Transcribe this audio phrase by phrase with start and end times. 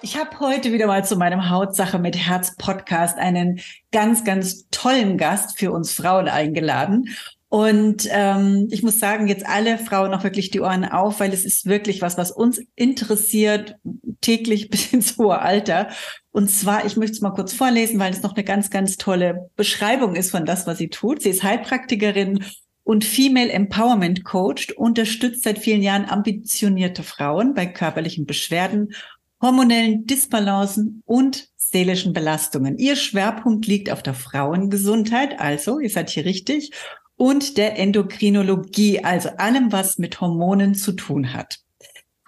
[0.00, 5.18] Ich habe heute wieder mal zu meinem Hautsache mit Herz Podcast einen ganz, ganz tollen
[5.18, 7.08] Gast für uns Frauen eingeladen.
[7.48, 11.44] Und ähm, ich muss sagen, jetzt alle Frauen noch wirklich die Ohren auf, weil es
[11.44, 13.76] ist wirklich was, was uns interessiert,
[14.20, 15.88] täglich bis ins hohe Alter.
[16.30, 19.50] Und zwar, ich möchte es mal kurz vorlesen, weil es noch eine ganz, ganz tolle
[19.56, 21.22] Beschreibung ist von das, was sie tut.
[21.22, 22.44] Sie ist Heilpraktikerin
[22.84, 28.94] und Female Empowerment Coach, unterstützt seit vielen Jahren ambitionierte Frauen bei körperlichen Beschwerden,
[29.40, 32.78] hormonellen Disbalancen und seelischen Belastungen.
[32.78, 36.72] Ihr Schwerpunkt liegt auf der Frauengesundheit, also ihr seid hier richtig,
[37.16, 41.58] und der Endokrinologie, also allem, was mit Hormonen zu tun hat.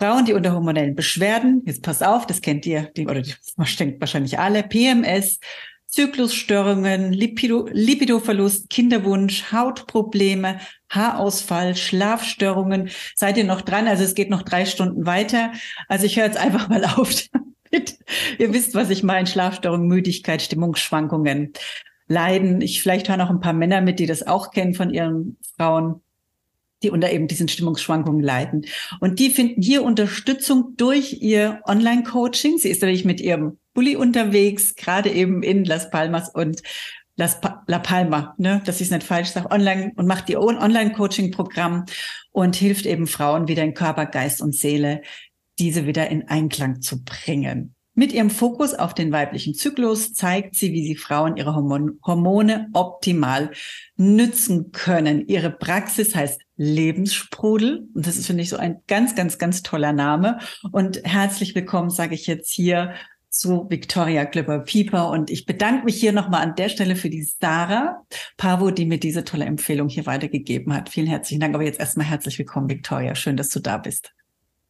[0.01, 3.23] Frauen, die unter hormonellen Beschwerden, jetzt pass auf, das kennt ihr, die, oder
[3.57, 5.39] man denkt wahrscheinlich alle, PMS,
[5.91, 12.91] Zyklusstörungen, Lipido, Lipidoverlust, Kinderwunsch, Hautprobleme, Haarausfall, Schlafstörungen.
[13.17, 13.89] Seid ihr noch dran?
[13.89, 15.53] Also es geht noch drei Stunden weiter.
[15.89, 17.99] Also ich höre jetzt einfach mal auf damit.
[18.39, 19.27] Ihr wisst, was ich meine.
[19.27, 21.53] Schlafstörungen, Müdigkeit, Stimmungsschwankungen
[22.07, 22.61] leiden.
[22.61, 26.03] Ich vielleicht hören auch ein paar Männer mit, die das auch kennen von ihren Frauen,
[26.83, 28.67] die unter eben diesen Stimmungsschwankungen leiden.
[29.01, 32.59] Und die finden hier Unterstützung durch ihr Online-Coaching.
[32.59, 36.63] Sie ist nämlich mit ihrem Bulli unterwegs, gerade eben in Las Palmas und
[37.17, 40.41] Las pa La Palma, ne, dass ich es nicht falsch sage, online und macht ihr
[40.41, 41.85] Online-Coaching-Programm
[42.33, 45.03] und hilft eben Frauen wieder in Körper, Geist und Seele,
[45.59, 47.75] diese wieder in Einklang zu bringen.
[47.93, 53.51] Mit ihrem Fokus auf den weiblichen Zyklus zeigt sie, wie sie Frauen ihre Hormone optimal
[53.97, 55.27] nützen können.
[55.29, 59.93] Ihre Praxis heißt Lebenssprudel und das ist, finde ich, so ein ganz, ganz, ganz toller
[59.93, 60.39] Name.
[60.73, 62.95] Und herzlich willkommen, sage ich jetzt hier
[63.31, 68.05] zu Victoria Glöber-Pieper und ich bedanke mich hier nochmal an der Stelle für die Sarah
[68.37, 70.89] Pavo, die mir diese tolle Empfehlung hier weitergegeben hat.
[70.89, 71.55] Vielen herzlichen Dank.
[71.55, 73.15] Aber jetzt erstmal herzlich willkommen, Victoria.
[73.15, 74.13] Schön, dass du da bist.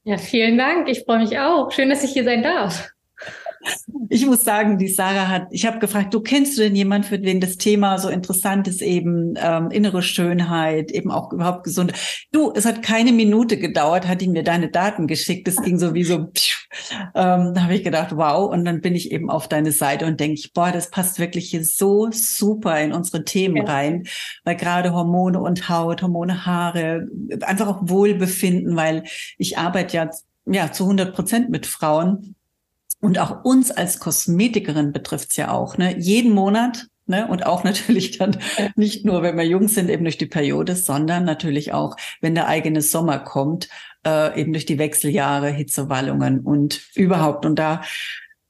[0.04, 0.88] Ja, vielen Dank.
[0.88, 1.72] Ich freue mich auch.
[1.72, 2.90] Schön, dass ich hier sein darf.
[4.08, 7.18] Ich muss sagen, die Sarah hat, ich habe gefragt, du kennst du denn jemand, für
[7.18, 11.92] den das Thema so interessant ist, eben ähm, innere Schönheit, eben auch überhaupt gesund.
[12.32, 15.46] Du, es hat keine Minute gedauert, hat die mir deine Daten geschickt.
[15.46, 16.30] Das ging so wie so,
[17.14, 18.50] ähm, da habe ich gedacht, wow.
[18.50, 21.50] Und dann bin ich eben auf deine Seite und denke ich, boah, das passt wirklich
[21.50, 23.64] hier so super in unsere Themen ja.
[23.64, 24.04] rein,
[24.44, 27.06] weil gerade Hormone und Haut, Hormone, Haare,
[27.42, 29.04] einfach auch Wohlbefinden, weil
[29.36, 30.10] ich arbeite ja
[30.46, 32.34] ja zu 100 Prozent mit Frauen
[33.00, 35.78] und auch uns als Kosmetikerin betrifft's ja auch.
[35.78, 35.98] Ne?
[35.98, 37.26] Jeden Monat Ne?
[37.26, 38.38] Und auch natürlich dann
[38.76, 42.46] nicht nur, wenn wir jung sind, eben durch die Periode, sondern natürlich auch, wenn der
[42.46, 43.68] eigene Sommer kommt,
[44.06, 47.44] äh, eben durch die Wechseljahre, Hitzewallungen und überhaupt.
[47.44, 47.82] Und da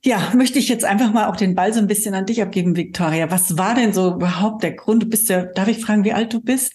[0.04, 2.76] ja, möchte ich jetzt einfach mal auch den Ball so ein bisschen an dich abgeben,
[2.76, 3.30] Victoria.
[3.30, 5.04] Was war denn so überhaupt der Grund?
[5.04, 6.74] Du bist ja, darf ich fragen, wie alt du bist?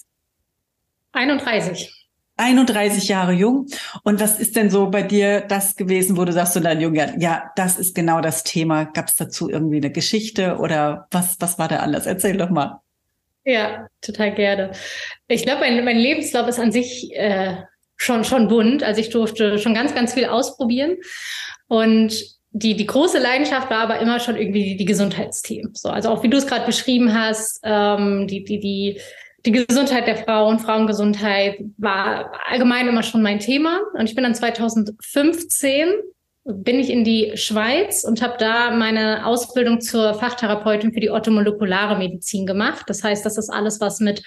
[1.13, 1.94] 31.
[2.37, 3.67] 31 Jahre jung.
[4.03, 7.15] Und was ist denn so bei dir das gewesen, wo du sagst, so dein Junge,
[7.19, 8.85] ja, das ist genau das Thema.
[8.85, 12.05] Gab es dazu irgendwie eine Geschichte oder was, was war da anders?
[12.05, 12.81] Erzähl doch mal.
[13.45, 14.71] Ja, total gerne.
[15.27, 17.57] Ich glaube, mein, mein Lebenslauf ist an sich äh,
[17.95, 18.83] schon, schon bunt.
[18.83, 20.97] Also ich durfte schon ganz, ganz viel ausprobieren.
[21.67, 25.75] Und die, die große Leidenschaft war aber immer schon irgendwie die, die Gesundheitsthemen.
[25.75, 29.01] So, also auch wie du es gerade beschrieben hast, ähm, die, die, die
[29.45, 33.79] die Gesundheit der Frauen, Frauengesundheit war allgemein immer schon mein Thema.
[33.93, 35.89] Und ich bin dann 2015
[36.47, 41.97] bin ich in die Schweiz und habe da meine Ausbildung zur Fachtherapeutin für die orthomolekulare
[41.97, 42.83] Medizin gemacht.
[42.87, 44.21] Das heißt, das ist alles, was mit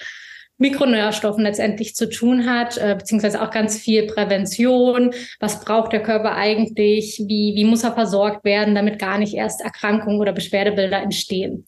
[0.59, 5.13] Mikronährstoffen letztendlich zu tun hat, äh, beziehungsweise auch ganz viel Prävention.
[5.39, 7.23] Was braucht der Körper eigentlich?
[7.25, 11.67] Wie, wie muss er versorgt werden, damit gar nicht erst Erkrankungen oder Beschwerdebilder entstehen?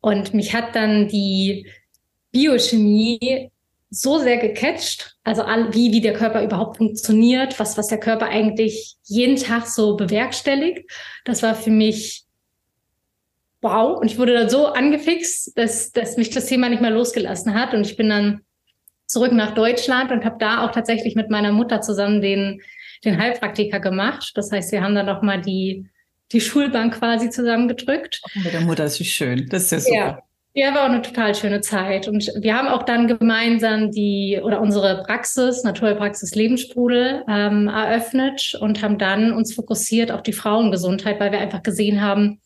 [0.00, 1.66] Und mich hat dann die
[2.32, 3.50] Biochemie
[3.90, 8.96] so sehr gecatcht, also wie, wie der Körper überhaupt funktioniert, was, was der Körper eigentlich
[9.04, 10.90] jeden Tag so bewerkstelligt.
[11.26, 12.24] Das war für mich
[13.62, 13.98] wow.
[13.98, 17.72] Und ich wurde dann so angefixt, dass, dass mich das Thema nicht mehr losgelassen hat.
[17.72, 18.40] Und ich bin dann
[19.06, 22.60] zurück nach Deutschland und habe da auch tatsächlich mit meiner Mutter zusammen den,
[23.04, 24.32] den Heilpraktiker gemacht.
[24.34, 25.86] Das heißt, wir haben dann noch mal die,
[26.32, 28.20] die Schulbank quasi zusammengedrückt.
[28.34, 29.48] Mit der Mutter ist wie schön.
[29.48, 29.96] Das ist ja super.
[29.96, 30.22] Ja.
[30.54, 32.08] Ja, war auch eine total schöne Zeit.
[32.08, 38.82] Und wir haben auch dann gemeinsam die oder unsere Praxis, Naturheilpraxis Lebenssprudel, ähm, eröffnet und
[38.82, 42.40] haben dann uns fokussiert auf die Frauengesundheit, weil wir einfach gesehen haben,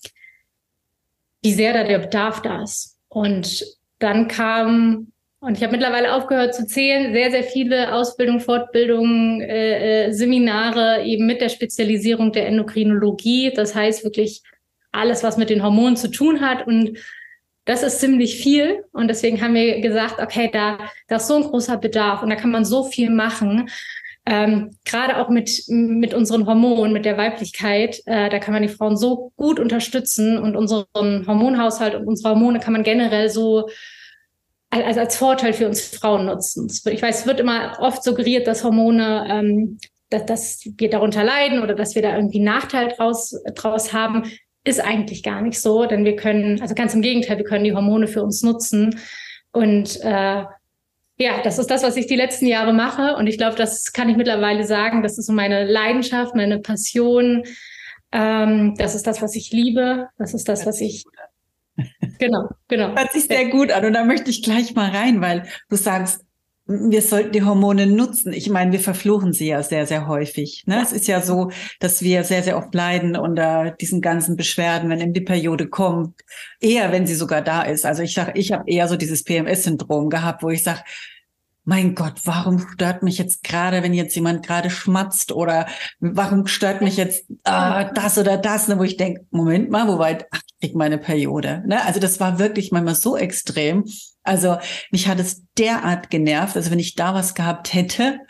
[1.42, 2.96] wie sehr da der Bedarf da ist.
[3.08, 3.64] Und
[3.98, 10.06] dann kam, und ich habe mittlerweile aufgehört zu zählen, sehr, sehr viele Ausbildungen, Fortbildungen, äh,
[10.06, 13.52] äh, Seminare eben mit der Spezialisierung der Endokrinologie.
[13.52, 14.42] Das heißt wirklich
[14.92, 16.68] alles, was mit den Hormonen zu tun hat.
[16.68, 16.98] Und
[17.66, 18.84] das ist ziemlich viel.
[18.92, 20.78] Und deswegen haben wir gesagt, okay, da,
[21.08, 23.68] da ist so ein großer Bedarf und da kann man so viel machen.
[24.24, 28.68] Ähm, Gerade auch mit, mit unseren Hormonen, mit der Weiblichkeit, äh, da kann man die
[28.68, 33.68] Frauen so gut unterstützen und unseren Hormonhaushalt und unsere Hormone kann man generell so
[34.70, 36.68] als, als Vorteil für uns Frauen nutzen.
[36.90, 39.78] Ich weiß, es wird immer oft suggeriert, dass Hormone, ähm,
[40.10, 44.24] dass, dass wir darunter leiden oder dass wir da irgendwie Nachteil draus, draus haben.
[44.66, 47.72] Ist eigentlich gar nicht so, denn wir können, also ganz im Gegenteil, wir können die
[47.72, 48.98] Hormone für uns nutzen.
[49.52, 50.44] Und äh,
[51.18, 53.14] ja, das ist das, was ich die letzten Jahre mache.
[53.14, 55.04] Und ich glaube, das kann ich mittlerweile sagen.
[55.04, 57.44] Das ist so meine Leidenschaft, meine Passion.
[58.10, 60.08] Ähm, das ist das, was ich liebe.
[60.18, 61.04] Das ist das, was ich.
[62.18, 62.96] Genau, genau.
[62.96, 63.84] Hört sich sehr gut an.
[63.84, 66.25] Und da möchte ich gleich mal rein, weil du sagst,
[66.66, 68.32] wir sollten die Hormone nutzen.
[68.32, 70.64] Ich meine, wir verfluchen sie ja sehr, sehr häufig.
[70.66, 70.82] Ne?
[70.82, 75.00] Es ist ja so, dass wir sehr, sehr oft leiden unter diesen ganzen Beschwerden, wenn
[75.00, 76.20] eben die Periode kommt.
[76.60, 77.86] Eher, wenn sie sogar da ist.
[77.86, 80.80] Also ich sage, ich habe eher so dieses PMS-Syndrom gehabt, wo ich sage,
[81.66, 85.66] mein Gott, warum stört mich jetzt gerade, wenn jetzt jemand gerade schmatzt oder
[85.98, 89.98] warum stört mich jetzt ah, das oder das, ne, wo ich denke, Moment mal, wo
[89.98, 91.64] weit, ach, ich meine Periode.
[91.66, 91.84] Ne?
[91.84, 93.84] Also das war wirklich manchmal so extrem.
[94.26, 94.58] Also
[94.90, 96.56] mich hat es derart genervt.
[96.56, 98.20] Also wenn ich da was gehabt hätte,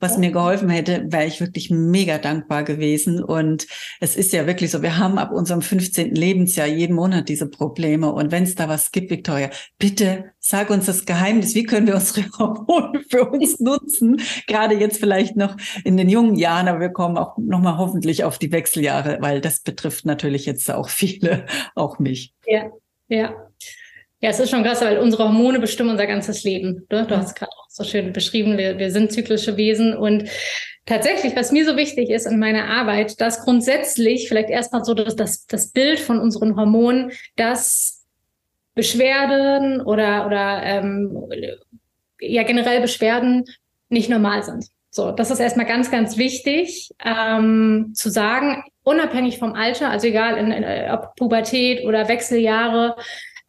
[0.00, 3.22] was mir geholfen hätte, wäre ich wirklich mega dankbar gewesen.
[3.22, 3.66] Und
[4.00, 6.14] es ist ja wirklich so, wir haben ab unserem 15.
[6.14, 8.10] Lebensjahr jeden Monat diese Probleme.
[8.10, 11.54] Und wenn es da was gibt, Victoria, bitte sag uns das Geheimnis.
[11.54, 14.20] Wie können wir unsere Hormone für uns nutzen?
[14.46, 18.38] Gerade jetzt vielleicht noch in den jungen Jahren, aber wir kommen auch nochmal hoffentlich auf
[18.38, 21.44] die Wechseljahre, weil das betrifft natürlich jetzt auch viele,
[21.74, 22.32] auch mich.
[22.46, 22.70] Ja,
[23.08, 23.49] ja.
[24.22, 26.86] Ja, es ist schon krass, weil unsere Hormone bestimmen unser ganzes Leben.
[26.90, 27.06] Ne?
[27.06, 30.28] Du hast es gerade auch so schön beschrieben, wir, wir sind zyklische Wesen und
[30.84, 35.16] tatsächlich, was mir so wichtig ist in meiner Arbeit, dass grundsätzlich vielleicht erstmal so das,
[35.16, 38.04] das, das Bild von unseren Hormonen, dass
[38.74, 41.16] Beschwerden oder, oder ähm,
[42.20, 43.44] ja generell Beschwerden
[43.88, 44.66] nicht normal sind.
[44.90, 50.36] So, das ist erstmal ganz, ganz wichtig ähm, zu sagen, unabhängig vom Alter, also egal
[50.36, 52.96] in, in, ob Pubertät oder Wechseljahre,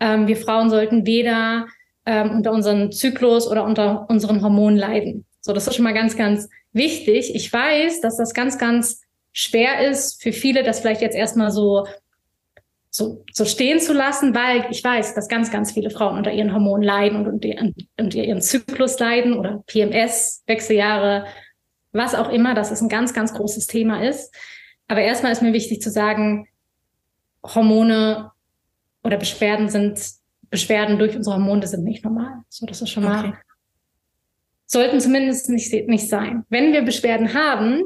[0.01, 1.67] ähm, wir Frauen sollten weder
[2.05, 5.25] ähm, unter unserem Zyklus oder unter unseren Hormonen leiden.
[5.39, 7.33] So, das ist schon mal ganz, ganz wichtig.
[7.35, 9.01] Ich weiß, dass das ganz, ganz
[9.31, 11.85] schwer ist für viele, das vielleicht jetzt erstmal so
[12.93, 16.53] so, so stehen zu lassen, weil ich weiß, dass ganz, ganz viele Frauen unter ihren
[16.53, 17.45] Hormonen leiden und
[17.97, 21.25] unter ihren Zyklus leiden oder PMS, Wechseljahre,
[21.93, 24.35] was auch immer, dass es ein ganz, ganz großes Thema ist.
[24.89, 26.49] Aber erstmal ist mir wichtig zu sagen,
[27.43, 28.30] Hormone
[29.03, 29.99] oder Beschwerden sind
[30.49, 32.41] Beschwerden durch unsere Hormone sind nicht normal.
[32.49, 33.37] So, das ist schon mal okay.
[34.65, 36.43] sollten zumindest nicht nicht sein.
[36.49, 37.83] Wenn wir Beschwerden haben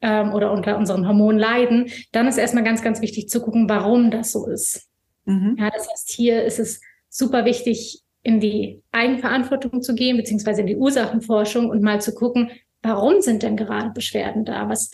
[0.00, 4.10] ähm, oder unter unseren Hormonen leiden, dann ist erstmal ganz ganz wichtig zu gucken, warum
[4.10, 4.88] das so ist.
[5.24, 5.56] Mhm.
[5.58, 10.66] Ja, das heißt, hier ist es super wichtig, in die Eigenverantwortung zu gehen, beziehungsweise in
[10.66, 12.50] die Ursachenforschung und mal zu gucken,
[12.82, 14.68] warum sind denn gerade Beschwerden da?
[14.68, 14.90] Was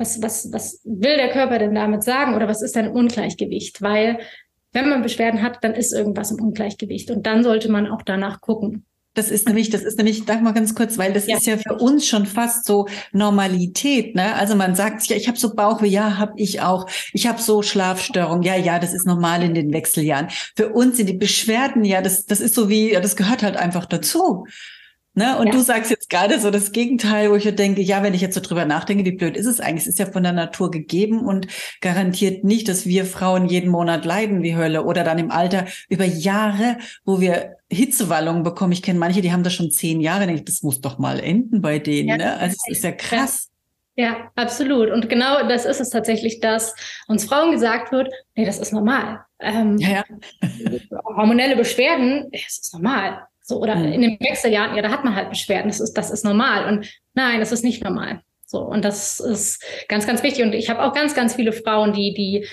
[0.00, 3.82] was, was, was will der Körper denn damit sagen oder was ist ein Ungleichgewicht?
[3.82, 4.18] Weil
[4.72, 8.40] wenn man Beschwerden hat, dann ist irgendwas im Ungleichgewicht und dann sollte man auch danach
[8.40, 8.84] gucken.
[9.14, 11.36] Das ist nämlich, das ist nämlich, sag mal ganz kurz, weil das ja.
[11.36, 14.36] ist ja für uns schon fast so Normalität, ne?
[14.36, 16.88] Also man sagt sich, ja, ich habe so Bauchweh, ja, habe ich auch.
[17.12, 20.28] Ich habe so Schlafstörungen, ja, ja, das ist normal in den Wechseljahren.
[20.54, 23.56] Für uns sind die Beschwerden, ja, das, das ist so wie, ja, das gehört halt
[23.56, 24.46] einfach dazu.
[25.14, 25.36] Ne?
[25.38, 25.52] Und ja.
[25.52, 28.40] du sagst jetzt gerade so das Gegenteil, wo ich denke, ja, wenn ich jetzt so
[28.40, 29.82] drüber nachdenke, wie blöd ist es eigentlich?
[29.82, 31.48] Es ist ja von der Natur gegeben und
[31.80, 36.04] garantiert nicht, dass wir Frauen jeden Monat leiden wie Hölle oder dann im Alter über
[36.04, 38.72] Jahre, wo wir Hitzewallungen bekommen.
[38.72, 40.26] Ich kenne manche, die haben das schon zehn Jahre.
[40.26, 42.08] Denke ich, das muss doch mal enden bei denen.
[42.08, 42.36] Ja, ne?
[42.38, 43.50] Also es ist ja krass.
[43.96, 44.90] Ja, absolut.
[44.90, 46.74] Und genau das ist es tatsächlich, dass
[47.08, 49.24] uns Frauen gesagt wird, nee, das ist normal.
[49.40, 50.04] Ähm, ja, ja.
[51.04, 53.26] hormonelle Beschwerden, das ist normal.
[53.50, 53.92] So, oder mhm.
[53.92, 55.68] in den Wechseljahren, ja, da hat man halt Beschwerden.
[55.68, 56.72] Das ist, das ist normal.
[56.72, 58.20] Und nein, das ist nicht normal.
[58.46, 60.44] So, und das ist ganz, ganz wichtig.
[60.44, 62.46] Und ich habe auch ganz, ganz viele Frauen, die, die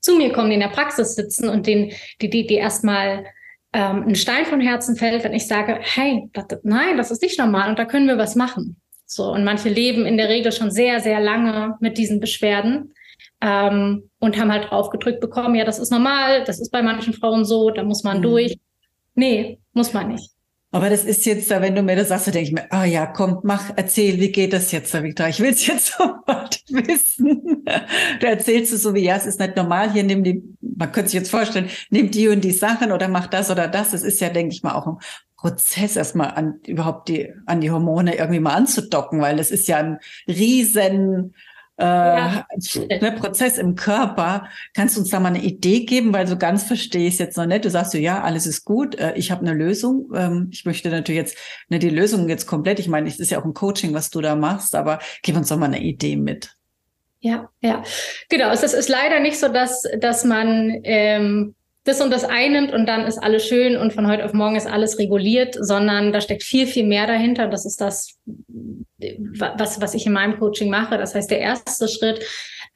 [0.00, 3.24] zu mir kommen, die in der Praxis sitzen und den, die, die, die erstmal
[3.72, 7.38] ähm, ein Stein vom Herzen fällt, wenn ich sage, hey, das, nein, das ist nicht
[7.38, 8.76] normal und da können wir was machen.
[9.06, 12.92] So, und manche leben in der Regel schon sehr, sehr lange mit diesen Beschwerden
[13.40, 17.46] ähm, und haben halt draufgedrückt bekommen, ja, das ist normal, das ist bei manchen Frauen
[17.46, 18.22] so, da muss man mhm.
[18.22, 18.58] durch.
[19.14, 20.30] Nee, muss man nicht.
[20.74, 22.84] Aber das ist jetzt, wenn du mir das sagst, dann denke ich mir, ah oh
[22.84, 25.28] ja, komm, mach, erzähl, wie geht das jetzt, Victor?
[25.28, 27.62] Ich will es jetzt sofort wissen.
[28.18, 31.10] Du erzählst es so wie, ja, es ist nicht normal, hier nimm die, man könnte
[31.10, 33.92] sich jetzt vorstellen, nimm die und die Sachen oder mach das oder das.
[33.92, 34.96] Es ist ja, denke ich mal, auch ein
[35.36, 39.76] Prozess, erstmal an, überhaupt die, an die Hormone irgendwie mal anzudocken, weil es ist ja
[39.76, 41.34] ein riesen,
[41.82, 42.46] äh, ja.
[43.00, 44.48] ne, Prozess im Körper.
[44.72, 46.12] Kannst du uns da mal eine Idee geben?
[46.12, 47.64] Weil so ganz verstehe ich es jetzt noch nicht.
[47.64, 50.12] Du sagst so, ja, alles ist gut, äh, ich habe eine Lösung.
[50.14, 51.36] Ähm, ich möchte natürlich jetzt
[51.68, 52.78] ne, die Lösung jetzt komplett.
[52.78, 55.48] Ich meine, es ist ja auch ein Coaching, was du da machst, aber gib uns
[55.48, 56.56] doch mal eine Idee mit.
[57.18, 57.82] Ja, ja,
[58.28, 58.50] genau.
[58.50, 62.86] Es ist, ist leider nicht so, dass, dass man ähm, das und das einnimmt und
[62.86, 66.44] dann ist alles schön und von heute auf morgen ist alles reguliert, sondern da steckt
[66.44, 67.48] viel, viel mehr dahinter.
[67.48, 68.18] Das ist das,
[69.56, 70.96] was, was ich in meinem Coaching mache.
[70.96, 72.24] Das heißt, der erste Schritt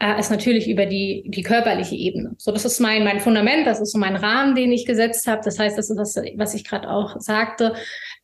[0.00, 2.34] äh, ist natürlich über die, die körperliche Ebene.
[2.38, 5.42] So, das ist mein, mein Fundament, das ist so mein Rahmen, den ich gesetzt habe.
[5.44, 7.75] Das heißt, das ist das, was ich gerade auch sagte.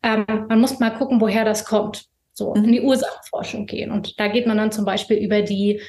[0.02, 2.06] Ähm, man muss mal gucken, woher das kommt.
[2.34, 2.86] So, in die mhm.
[2.86, 3.90] Ursachenforschung gehen.
[3.90, 5.80] Und da geht man dann zum Beispiel über die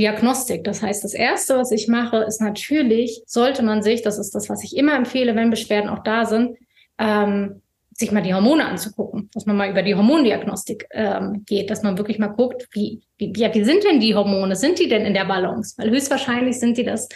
[0.00, 0.64] Diagnostik.
[0.64, 4.48] Das heißt, das Erste, was ich mache, ist natürlich, sollte man sich, das ist das,
[4.48, 6.56] was ich immer empfehle, wenn Beschwerden auch da sind,
[6.98, 7.60] ähm,
[7.92, 11.98] sich mal die Hormone anzugucken, dass man mal über die Hormondiagnostik ähm, geht, dass man
[11.98, 14.56] wirklich mal guckt, wie, wie, ja, wie sind denn die Hormone?
[14.56, 15.74] Sind die denn in der Balance?
[15.76, 17.08] Weil höchstwahrscheinlich sind die das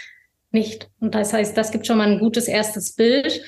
[0.50, 0.90] nicht.
[1.00, 3.42] Und das heißt, das gibt schon mal ein gutes erstes Bild.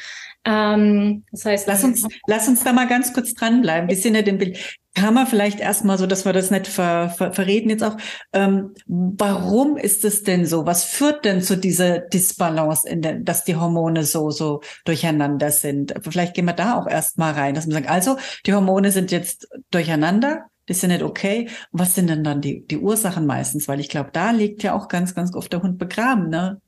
[0.47, 3.89] Ähm, das heißt, lass uns, lass uns da mal ganz kurz dranbleiben.
[3.89, 4.79] Wir sind ja dem Bild.
[4.95, 7.97] Kann man vielleicht erstmal so, dass wir das nicht ver, ver, verreden jetzt auch.
[8.33, 10.65] Ähm, warum ist es denn so?
[10.65, 15.93] Was führt denn zu dieser Disbalance in den, dass die Hormone so, so durcheinander sind?
[16.01, 19.49] Vielleicht gehen wir da auch erstmal rein, dass wir sagen, also, die Hormone sind jetzt
[19.71, 20.45] durcheinander.
[20.67, 21.49] Das ist ja nicht okay.
[21.73, 23.69] was sind denn dann die, die Ursachen meistens?
[23.69, 26.61] Weil ich glaube, da liegt ja auch ganz, ganz oft der Hund begraben, ne?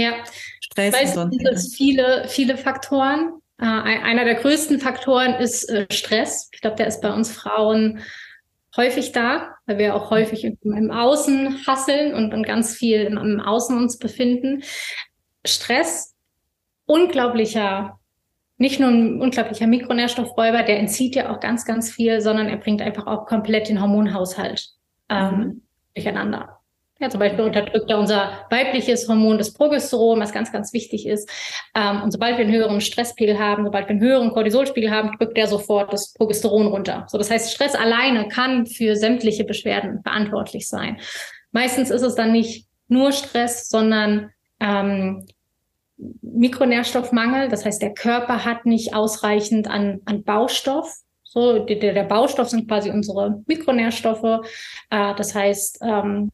[0.00, 0.24] Ja,
[0.60, 3.40] Stress weißt, und sind es viele, viele Faktoren.
[3.58, 6.48] Äh, einer der größten Faktoren ist äh, Stress.
[6.52, 8.00] Ich glaube, der ist bei uns Frauen
[8.76, 13.18] häufig da, weil wir auch häufig im, im Außen hasseln und, und ganz viel im,
[13.18, 14.62] im Außen uns befinden.
[15.44, 16.14] Stress,
[16.86, 18.00] unglaublicher
[18.60, 22.82] nicht nur ein unglaublicher Mikronährstoffräuber, der entzieht ja auch ganz, ganz viel, sondern er bringt
[22.82, 24.68] einfach auch komplett den Hormonhaushalt
[25.08, 25.62] ähm, mhm.
[25.94, 26.59] durcheinander.
[27.00, 31.30] Ja, zum Beispiel unterdrückt er unser weibliches Hormon, das Progesteron, was ganz, ganz wichtig ist.
[31.74, 35.38] Ähm, und sobald wir einen höheren Stresspegel haben, sobald wir einen höheren Cortisolspiegel haben, drückt
[35.38, 37.06] er sofort das Progesteron runter.
[37.08, 40.98] So, das heißt, Stress alleine kann für sämtliche Beschwerden verantwortlich sein.
[41.52, 44.30] Meistens ist es dann nicht nur Stress, sondern
[44.60, 45.24] ähm,
[46.20, 47.48] Mikronährstoffmangel.
[47.48, 50.92] Das heißt, der Körper hat nicht ausreichend an, an Baustoff.
[51.22, 54.44] So, der, der Baustoff sind quasi unsere Mikronährstoffe.
[54.90, 56.30] Äh, das heißt, ähm,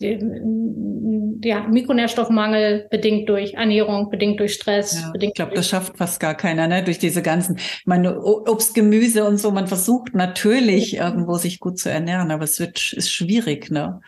[0.00, 5.00] ja, Mikronährstoffmangel bedingt durch Ernährung, bedingt durch Stress.
[5.00, 6.82] Ja, bedingt ich glaube, das schafft fast gar keiner, ne?
[6.82, 9.50] Durch diese ganzen, meine, Obst, Gemüse und so.
[9.50, 14.00] Man versucht natürlich irgendwo sich gut zu ernähren, aber es wird ist schwierig, ne?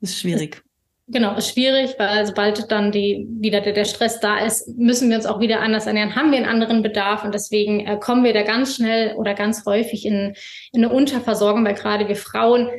[0.00, 0.62] Ist schwierig.
[1.06, 5.16] Genau, ist schwierig, weil sobald dann die wieder der, der Stress da ist, müssen wir
[5.16, 8.32] uns auch wieder anders ernähren, haben wir einen anderen Bedarf und deswegen äh, kommen wir
[8.32, 10.34] da ganz schnell oder ganz häufig in,
[10.72, 12.70] in eine Unterversorgung, weil gerade wir Frauen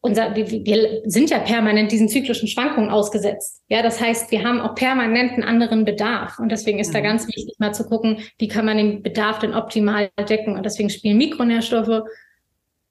[0.00, 3.62] unser, wir, wir sind ja permanent diesen zyklischen Schwankungen ausgesetzt.
[3.68, 6.38] Ja, das heißt, wir haben auch permanent einen anderen Bedarf.
[6.38, 6.94] Und deswegen ist mhm.
[6.94, 10.56] da ganz wichtig, mal zu gucken, wie kann man den Bedarf denn optimal decken.
[10.56, 12.04] Und deswegen spielen Mikronährstoffe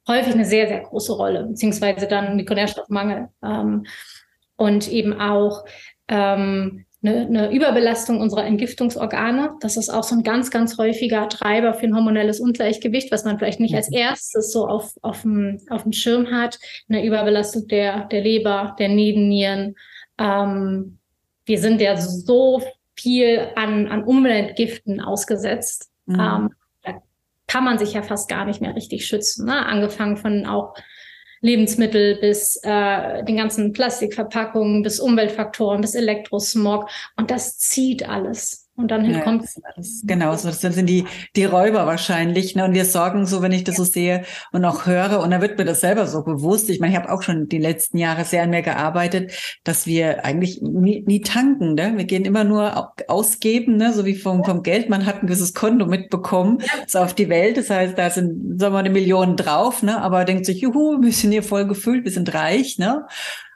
[0.07, 3.29] häufig eine sehr, sehr große Rolle, beziehungsweise dann Mikronährstoffmangel.
[3.43, 3.85] Ähm,
[4.57, 5.65] und eben auch
[6.07, 9.51] ähm, eine, eine Überbelastung unserer Entgiftungsorgane.
[9.61, 13.37] Das ist auch so ein ganz, ganz häufiger Treiber für ein hormonelles Ungleichgewicht, was man
[13.37, 16.59] vielleicht nicht als erstes so auf, auf, dem, auf dem Schirm hat.
[16.89, 19.75] Eine Überbelastung der, der Leber, der Nebennieren.
[20.17, 20.97] Ähm,
[21.45, 22.61] wir sind ja so
[22.95, 25.91] viel an, an Umweltgiften ausgesetzt.
[26.05, 26.19] Mhm.
[26.19, 26.49] Ähm,
[26.83, 27.01] da
[27.47, 29.45] kann man sich ja fast gar nicht mehr richtig schützen.
[29.45, 29.65] Ne?
[29.65, 30.75] Angefangen von auch
[31.45, 36.89] Lebensmittel bis äh, den ganzen Plastikverpackungen, bis Umweltfaktoren, bis Elektrosmog.
[37.15, 38.64] Und das zieht alles.
[38.77, 40.01] Und dann ja, kommt es.
[40.03, 41.05] Genau, so das sind die,
[41.37, 42.55] die Räuber wahrscheinlich.
[42.55, 42.65] Ne?
[42.65, 45.57] Und wir sorgen so, wenn ich das so sehe und auch höre, und da wird
[45.57, 46.69] mir das selber so bewusst.
[46.69, 49.31] Ich meine, ich habe auch schon die letzten Jahre sehr an mir gearbeitet,
[49.63, 51.75] dass wir eigentlich nie, nie tanken.
[51.75, 51.93] Ne?
[51.95, 53.93] Wir gehen immer nur ausgeben, ne?
[53.93, 54.89] so wie vom, vom Geld.
[54.89, 57.55] Man hat ein gewisses Konto mitbekommen, so auf die Welt.
[57.55, 60.01] Das heißt, da sind, sagen wir, eine Million drauf, ne?
[60.01, 62.77] aber denkt sich, juhu, wir sind hier voll gefüllt, wir sind reich.
[62.77, 63.05] Ne?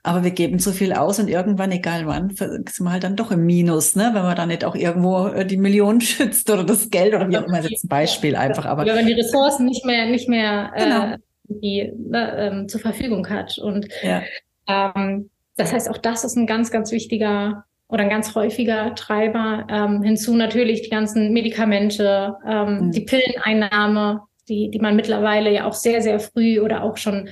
[0.04, 3.32] Aber wir geben zu viel aus und irgendwann, egal wann, sind wir halt dann doch
[3.32, 4.12] im Minus, ne?
[4.14, 7.38] wenn man dann nicht auch irgendwo äh, die Millionen schützt oder das Geld oder wie
[7.38, 8.66] auch immer, jetzt ein Beispiel einfach.
[8.66, 11.04] Aber oder wenn die Ressourcen nicht mehr, nicht mehr genau.
[11.14, 11.18] äh,
[11.50, 13.58] die, ähm, zur Verfügung hat.
[13.58, 14.22] Und ja.
[14.68, 19.68] ähm, das heißt, auch das ist ein ganz, ganz wichtiger oder ein ganz häufiger Treiber.
[19.70, 22.92] Ähm, hinzu natürlich die ganzen Medikamente, ähm, mhm.
[22.92, 27.30] die Pilleneinnahme, die, die man mittlerweile ja auch sehr, sehr früh oder auch schon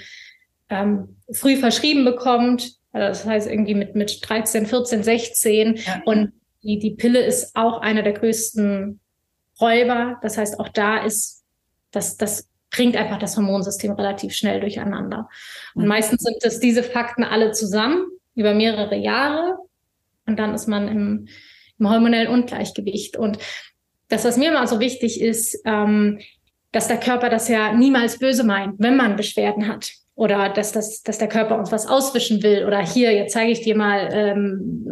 [0.69, 2.73] ähm, früh verschrieben bekommt.
[2.91, 5.75] Also das heißt irgendwie mit, mit 13, 14, 16.
[5.75, 6.01] Ja.
[6.05, 6.33] Und
[6.63, 8.99] die, die Pille ist auch einer der größten
[9.59, 10.19] Räuber.
[10.21, 11.43] Das heißt, auch da ist
[11.91, 15.29] das, das bringt einfach das Hormonsystem relativ schnell durcheinander.
[15.73, 15.89] Und mhm.
[15.89, 18.05] meistens sind es diese Fakten alle zusammen
[18.35, 19.57] über mehrere Jahre.
[20.25, 21.27] Und dann ist man im,
[21.79, 23.15] im hormonellen Ungleichgewicht.
[23.15, 23.37] Und
[24.09, 26.19] das, was mir immer so wichtig ist, ähm,
[26.71, 29.91] dass der Körper das ja niemals böse meint, wenn man Beschwerden hat.
[30.17, 32.65] Oder dass, das, dass der Körper uns was auswischen will.
[32.65, 34.87] Oder hier, jetzt zeige ich dir mal, ähm,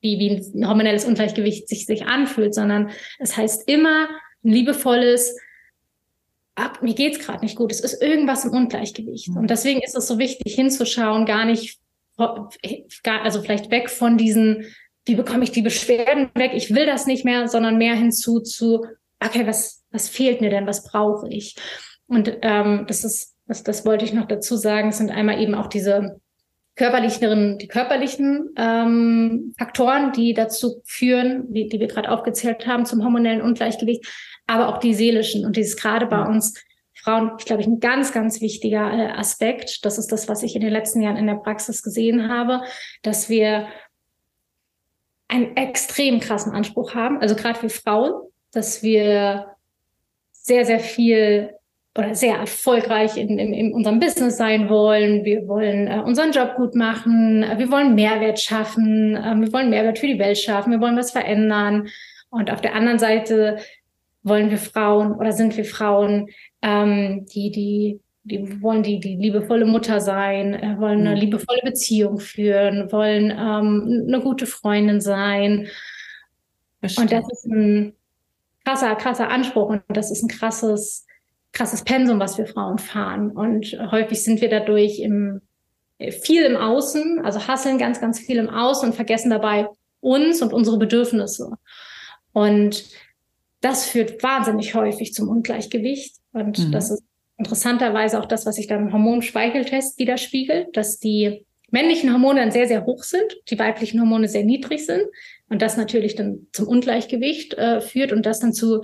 [0.00, 4.08] wie, wie ein hormonelles Ungleichgewicht sich, sich anfühlt, sondern es heißt immer
[4.44, 5.38] ein liebevolles,
[6.56, 9.28] ab, mir geht's gerade nicht gut, es ist irgendwas im Ungleichgewicht.
[9.28, 11.78] Und deswegen ist es so wichtig hinzuschauen, gar nicht,
[12.16, 14.66] also vielleicht weg von diesen,
[15.04, 18.84] wie bekomme ich die Beschwerden weg, ich will das nicht mehr, sondern mehr hinzu zu,
[19.24, 21.54] okay, was, was fehlt mir denn, was brauche ich?
[22.08, 25.54] Und ähm, das ist, das, das wollte ich noch dazu sagen, es sind einmal eben
[25.54, 26.20] auch diese
[26.76, 33.04] körperlichen, die körperlichen ähm, Faktoren, die dazu führen, die, die wir gerade aufgezählt haben, zum
[33.04, 34.06] hormonellen Ungleichgewicht,
[34.46, 35.44] aber auch die seelischen.
[35.44, 36.54] Und dieses gerade bei uns
[36.94, 39.84] Frauen, ich glaube ich, ein ganz, ganz wichtiger äh, Aspekt.
[39.84, 42.62] Das ist das, was ich in den letzten Jahren in der Praxis gesehen habe,
[43.02, 43.68] dass wir
[45.28, 48.12] einen extrem krassen Anspruch haben, also gerade für Frauen,
[48.52, 49.54] dass wir
[50.32, 51.54] sehr, sehr viel
[51.96, 55.24] oder sehr erfolgreich in, in, in unserem Business sein wollen.
[55.24, 57.44] Wir wollen äh, unseren Job gut machen.
[57.56, 59.14] Wir wollen Mehrwert schaffen.
[59.14, 60.72] Äh, wir wollen Mehrwert für die Welt schaffen.
[60.72, 61.88] Wir wollen was verändern.
[62.30, 63.58] Und auf der anderen Seite
[64.24, 66.28] wollen wir Frauen oder sind wir Frauen,
[66.62, 71.20] ähm, die, die, die wollen die, die liebevolle Mutter sein, äh, wollen eine mhm.
[71.20, 75.68] liebevolle Beziehung führen, wollen ähm, eine gute Freundin sein.
[76.80, 77.94] Und das ist ein
[78.64, 81.06] krasser, krasser Anspruch und das ist ein krasses,
[81.54, 83.30] krasses Pensum, was wir Frauen fahren.
[83.30, 85.40] Und häufig sind wir dadurch im,
[86.10, 89.68] viel im Außen, also hasseln ganz, ganz viel im Außen und vergessen dabei
[90.00, 91.52] uns und unsere Bedürfnisse.
[92.32, 92.84] Und
[93.60, 96.16] das führt wahnsinnig häufig zum Ungleichgewicht.
[96.32, 96.72] Und mhm.
[96.72, 97.02] das ist
[97.38, 102.68] interessanterweise auch das, was sich dann im Hormonspeicheltest widerspiegelt, dass die männlichen Hormone dann sehr,
[102.68, 105.02] sehr hoch sind, die weiblichen Hormone sehr niedrig sind
[105.48, 108.82] und das natürlich dann zum Ungleichgewicht äh, führt und das dann zu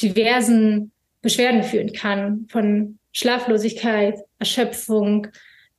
[0.00, 0.92] diversen
[1.24, 5.26] Beschwerden führen kann, von Schlaflosigkeit, Erschöpfung,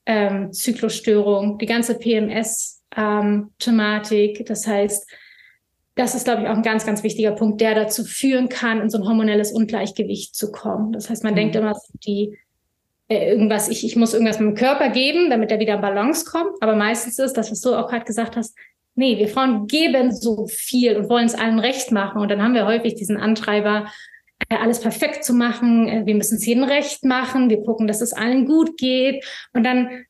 [0.06, 4.40] ähm, Zyklusstörung, die ganze PMS-Thematik.
[4.40, 5.10] Ähm, das heißt,
[5.96, 8.90] das ist, glaube ich, auch ein ganz, ganz wichtiger Punkt, der dazu führen kann, in
[8.90, 10.92] so ein hormonelles Ungleichgewicht zu kommen.
[10.92, 11.38] Das heißt, man mhm.
[11.38, 11.74] denkt immer,
[12.06, 12.38] die
[13.08, 16.26] äh, irgendwas, ich, ich muss irgendwas mit dem Körper geben, damit er wieder in Balance
[16.26, 16.62] kommt.
[16.62, 18.58] Aber meistens ist das, was du auch gerade gesagt hast,
[18.96, 22.20] nee, wir Frauen geben so viel und wollen es allen recht machen.
[22.20, 23.86] Und dann haben wir häufig diesen Antreiber,
[24.50, 25.88] alles perfekt zu machen.
[25.88, 27.50] Äh, wir müssen es jedem recht machen.
[27.50, 29.26] Wir gucken, dass es allen gut geht.
[29.54, 30.06] Und dann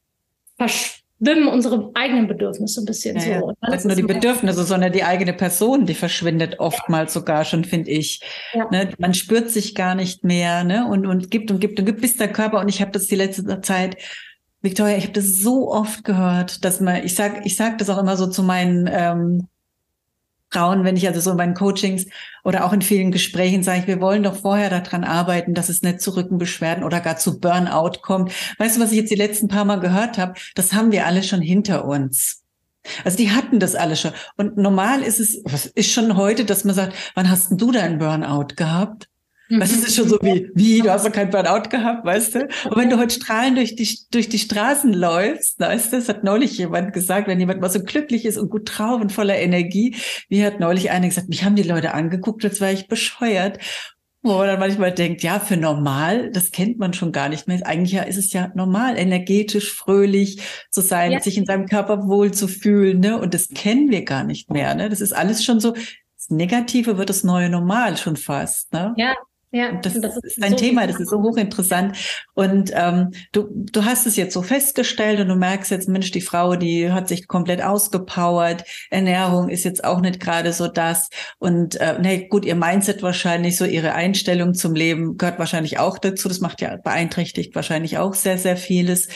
[0.57, 3.53] versch schwimmen unsere eigenen Bedürfnisse ein bisschen ja, so.
[3.61, 3.69] Ja.
[3.69, 7.19] Nicht nur die Bedürfnisse, sondern die eigene Person, die verschwindet oftmals ja.
[7.19, 8.21] sogar schon, finde ich.
[8.53, 8.67] Ja.
[8.69, 8.89] Ne?
[8.97, 10.87] Man spürt sich gar nicht mehr ne?
[10.87, 13.15] und, und gibt und gibt und gibt, bis der Körper, und ich habe das die
[13.15, 13.97] letzte Zeit
[14.61, 17.99] Victoria, ich habe das so oft gehört, dass man, ich sag, ich sag das auch
[17.99, 19.47] immer so zu meinen ähm,
[20.51, 22.05] Frauen, wenn ich also so in meinen Coachings
[22.43, 25.81] oder auch in vielen Gesprächen sage ich, wir wollen doch vorher daran arbeiten, dass es
[25.81, 28.31] nicht zu Rückenbeschwerden oder gar zu Burnout kommt.
[28.57, 30.35] Weißt du, was ich jetzt die letzten paar Mal gehört habe?
[30.55, 32.43] Das haben wir alle schon hinter uns.
[33.03, 34.11] Also die hatten das alle schon.
[34.37, 35.35] Und normal ist es,
[35.73, 39.09] ist schon heute, dass man sagt, wann hast denn du deinen Burnout gehabt?
[39.49, 39.59] Mhm.
[39.59, 42.39] Das ist schon so wie, wie, du hast doch kein Burnout gehabt, weißt du?
[42.69, 46.23] Und wenn du heute strahlend durch die, durch die Straßen läufst, weißt du, das hat
[46.23, 49.95] neulich jemand gesagt, wenn jemand mal so glücklich ist und gut drauf und voller Energie,
[50.29, 53.59] wie hat neulich einer gesagt, mich haben die Leute angeguckt, als wäre ich bescheuert.
[54.23, 57.59] Wo man dann manchmal denkt, ja, für normal, das kennt man schon gar nicht mehr.
[57.63, 61.19] Eigentlich ja, ist es ja normal, energetisch, fröhlich zu sein, ja.
[61.19, 63.19] sich in seinem Körper wohl zu fühlen, ne?
[63.19, 64.89] Und das kennen wir gar nicht mehr, ne?
[64.89, 68.95] Das ist alles schon so, das Negative wird das neue Normal schon fast, ne?
[68.97, 69.13] Ja,
[69.55, 71.95] ja, das, das ist ein so Thema, das ist so hochinteressant.
[72.33, 76.19] Und ähm, du, du hast es jetzt so festgestellt und du merkst jetzt, Mensch, die
[76.19, 78.65] Frau, die hat sich komplett ausgepowert.
[78.89, 81.09] Ernährung ist jetzt auch nicht gerade so das.
[81.39, 85.99] Und äh, nee, gut, ihr Mindset wahrscheinlich, so ihre Einstellung zum Leben gehört wahrscheinlich auch
[85.99, 86.27] dazu.
[86.27, 89.07] Das macht ja beeinträchtigt wahrscheinlich auch sehr, sehr vieles.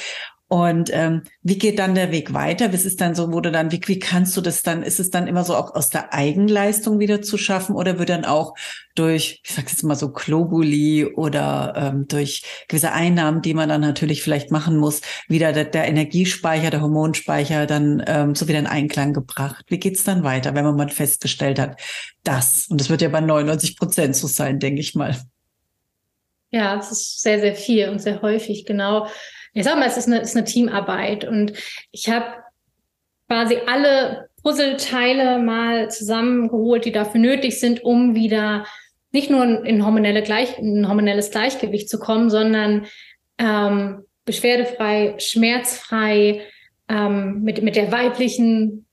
[0.51, 2.73] Und ähm, wie geht dann der Weg weiter?
[2.73, 5.11] Was ist dann so, wo du dann, wie, wie kannst du das dann, ist es
[5.11, 8.55] dann immer so auch aus der Eigenleistung wieder zu schaffen oder wird dann auch
[8.95, 13.81] durch, ich sag jetzt mal so Globuli oder ähm, durch gewisse Einnahmen, die man dann
[13.81, 18.65] natürlich vielleicht machen muss, wieder der, der Energiespeicher, der Hormonspeicher dann ähm, so wieder in
[18.65, 19.65] Einklang gebracht?
[19.67, 21.79] Wie geht's dann weiter, wenn man mal festgestellt hat,
[22.23, 25.15] das, und das wird ja bei 99 Prozent so sein, denke ich mal.
[26.49, 29.05] Ja, es ist sehr, sehr viel und sehr häufig, genau
[29.53, 31.53] ich sag mal, es ist eine, ist eine Teamarbeit und
[31.91, 32.25] ich habe
[33.27, 38.65] quasi alle Puzzleteile mal zusammengeholt, die dafür nötig sind, um wieder
[39.11, 42.85] nicht nur in, hormonelle Gleich, in hormonelles Gleichgewicht zu kommen, sondern
[43.37, 46.41] ähm, beschwerdefrei, schmerzfrei,
[46.87, 48.85] ähm, mit, mit der weiblichen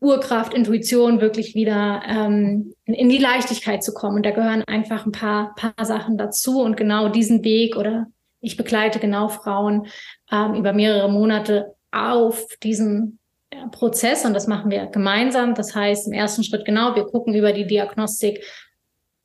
[0.00, 4.16] Urkraft, Intuition wirklich wieder ähm, in, in, die Leichtigkeit zu kommen.
[4.16, 6.60] Und da gehören einfach ein paar, paar Sachen dazu.
[6.60, 8.06] Und genau diesen Weg oder
[8.40, 9.86] ich begleite genau Frauen
[10.30, 13.18] ähm, über mehrere Monate auf diesen
[13.50, 15.54] äh, Prozess und das machen wir gemeinsam.
[15.54, 18.44] Das heißt, im ersten Schritt genau, wir gucken über die Diagnostik,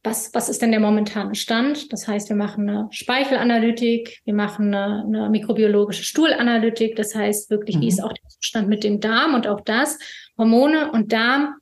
[0.06, 1.92] was, was ist denn der momentane Stand?
[1.92, 6.96] Das heißt, wir machen eine Speichelanalytik, wir machen eine, eine mikrobiologische Stuhlanalytik.
[6.96, 7.82] Das heißt wirklich, mhm.
[7.82, 9.98] wie ist auch der Zustand mit dem Darm und auch das.
[10.38, 11.56] Hormone und Darm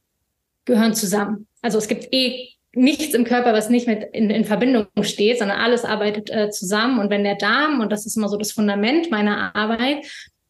[0.66, 1.48] gehören zusammen.
[1.62, 5.60] Also es gibt eh nichts im Körper, was nicht mit in, in Verbindung steht, sondern
[5.60, 7.00] alles arbeitet äh, zusammen.
[7.00, 10.06] Und wenn der Darm, und das ist immer so das Fundament meiner Arbeit,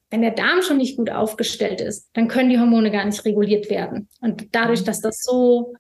[0.09, 3.69] wenn der Darm schon nicht gut aufgestellt ist, dann können die Hormone gar nicht reguliert
[3.69, 4.07] werden.
[4.21, 4.85] Und dadurch, mhm.
[4.85, 5.73] dass das so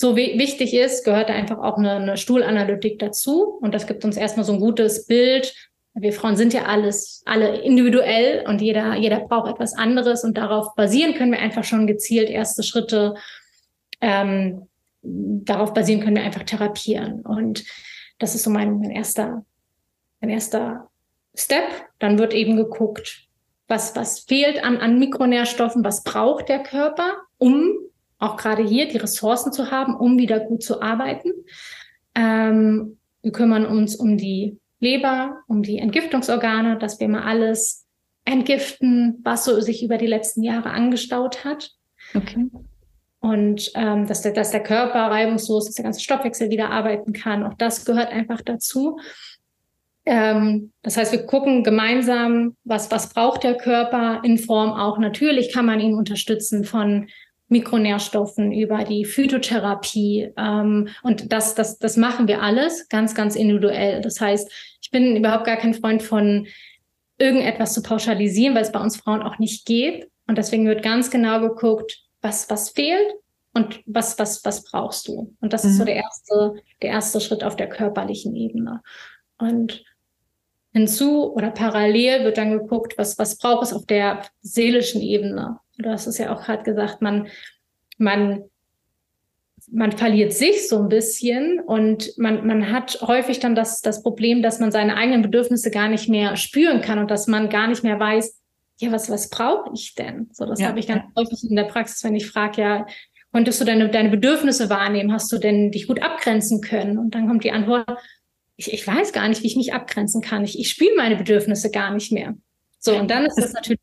[0.00, 3.58] so wichtig ist, gehört da einfach auch eine, eine Stuhlanalytik dazu.
[3.60, 5.54] Und das gibt uns erstmal so ein gutes Bild.
[5.92, 10.24] Wir Frauen sind ja alles, alle individuell und jeder, jeder braucht etwas anderes.
[10.24, 13.14] Und darauf basieren können wir einfach schon gezielt erste Schritte
[14.00, 14.69] ähm,
[15.02, 17.20] darauf basieren können wir einfach therapieren.
[17.22, 17.64] Und
[18.18, 19.44] das ist so mein, mein erster,
[20.20, 20.90] mein erster
[21.34, 21.64] Step.
[21.98, 23.26] Dann wird eben geguckt,
[23.68, 27.72] was, was fehlt an, an Mikronährstoffen, was braucht der Körper, um
[28.18, 31.32] auch gerade hier die Ressourcen zu haben, um wieder gut zu arbeiten.
[32.14, 37.86] Ähm, wir kümmern uns um die Leber, um die Entgiftungsorgane, dass wir mal alles
[38.24, 41.70] entgiften, was so sich über die letzten Jahre angestaut hat.
[42.14, 42.48] Okay
[43.20, 47.44] und ähm, dass, der, dass der Körper reibungslos, dass der ganze Stoffwechsel wieder arbeiten kann.
[47.44, 48.98] Auch das gehört einfach dazu.
[50.06, 54.98] Ähm, das heißt, wir gucken gemeinsam, was, was braucht der Körper in Form auch.
[54.98, 57.08] Natürlich kann man ihn unterstützen von
[57.48, 60.32] Mikronährstoffen über die Phytotherapie.
[60.38, 64.00] Ähm, und das, das, das machen wir alles ganz, ganz individuell.
[64.00, 66.46] Das heißt, ich bin überhaupt gar kein Freund von
[67.18, 70.08] irgendetwas zu pauschalisieren, weil es bei uns Frauen auch nicht geht.
[70.26, 73.14] Und deswegen wird ganz genau geguckt, was, was fehlt
[73.52, 75.34] und was, was, was brauchst du.
[75.40, 75.70] Und das mhm.
[75.70, 75.86] ist so mhm.
[75.86, 78.82] der erste, der erste Schritt auf der körperlichen Ebene.
[79.38, 79.84] Und
[80.72, 85.58] hinzu oder parallel wird dann geguckt, was, was braucht es auf der seelischen Ebene.
[85.78, 87.28] Du hast es ja auch gerade gesagt, man,
[87.98, 88.44] man,
[89.70, 94.42] man verliert sich so ein bisschen und man, man hat häufig dann das, das Problem,
[94.42, 97.82] dass man seine eigenen Bedürfnisse gar nicht mehr spüren kann und dass man gar nicht
[97.82, 98.39] mehr weiß,
[98.80, 100.28] ja, was, was brauche ich denn?
[100.32, 100.68] So, das ja.
[100.68, 102.86] habe ich ganz häufig in der Praxis, wenn ich frage, ja,
[103.32, 105.12] konntest du deine, deine Bedürfnisse wahrnehmen?
[105.12, 106.98] Hast du denn dich gut abgrenzen können?
[106.98, 107.86] Und dann kommt die Antwort,
[108.56, 110.44] ich, ich weiß gar nicht, wie ich mich abgrenzen kann.
[110.44, 112.34] Ich, ich spüre meine Bedürfnisse gar nicht mehr.
[112.78, 113.80] So, und dann ist das natürlich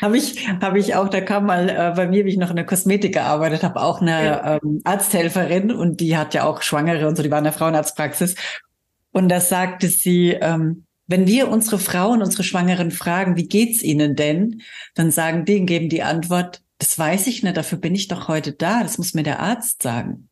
[0.00, 2.56] habe ich, habe ich auch, da kam mal äh, bei mir, wie ich noch in
[2.56, 4.54] der Kosmetik gearbeitet habe, auch eine ja.
[4.54, 8.36] ähm, Arzthelferin und die hat ja auch Schwangere und so, die war in der Frauenarztpraxis.
[9.12, 14.16] Und da sagte sie, ähm, wenn wir unsere Frauen, unsere Schwangeren fragen, wie geht's ihnen
[14.16, 14.62] denn,
[14.94, 18.52] dann sagen die, geben die Antwort, das weiß ich nicht, dafür bin ich doch heute
[18.52, 20.28] da, das muss mir der Arzt sagen.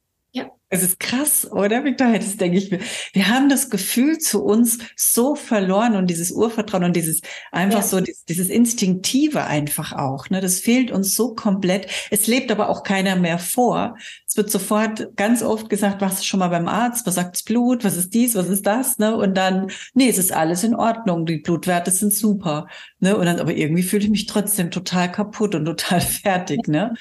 [0.75, 2.11] Es ist krass, oder, Victor?
[2.15, 2.79] Das denke ich mir.
[3.13, 7.87] Wir haben das Gefühl zu uns so verloren und dieses Urvertrauen und dieses einfach ja.
[7.87, 10.31] so, dieses, dieses Instinktive einfach auch.
[10.31, 10.41] Ne?
[10.41, 11.89] Das fehlt uns so komplett.
[12.11, 13.99] Es lebt aber auch keiner mehr vor.
[14.27, 17.07] Es wird sofort ganz oft gesagt, was ist schon mal beim Arzt?
[17.07, 17.85] Was sagt das Blut?
[17.85, 18.35] Was ist dies?
[18.35, 18.97] Was ist das?
[18.97, 19.15] Ne?
[19.15, 21.27] Und dann, nee, es ist alles in Ordnung.
[21.27, 22.67] Die Blutwerte sind super.
[22.99, 23.15] Ne?
[23.15, 26.67] Und dann, aber irgendwie fühle ich mich trotzdem total kaputt und total fertig.
[26.67, 26.95] Ne?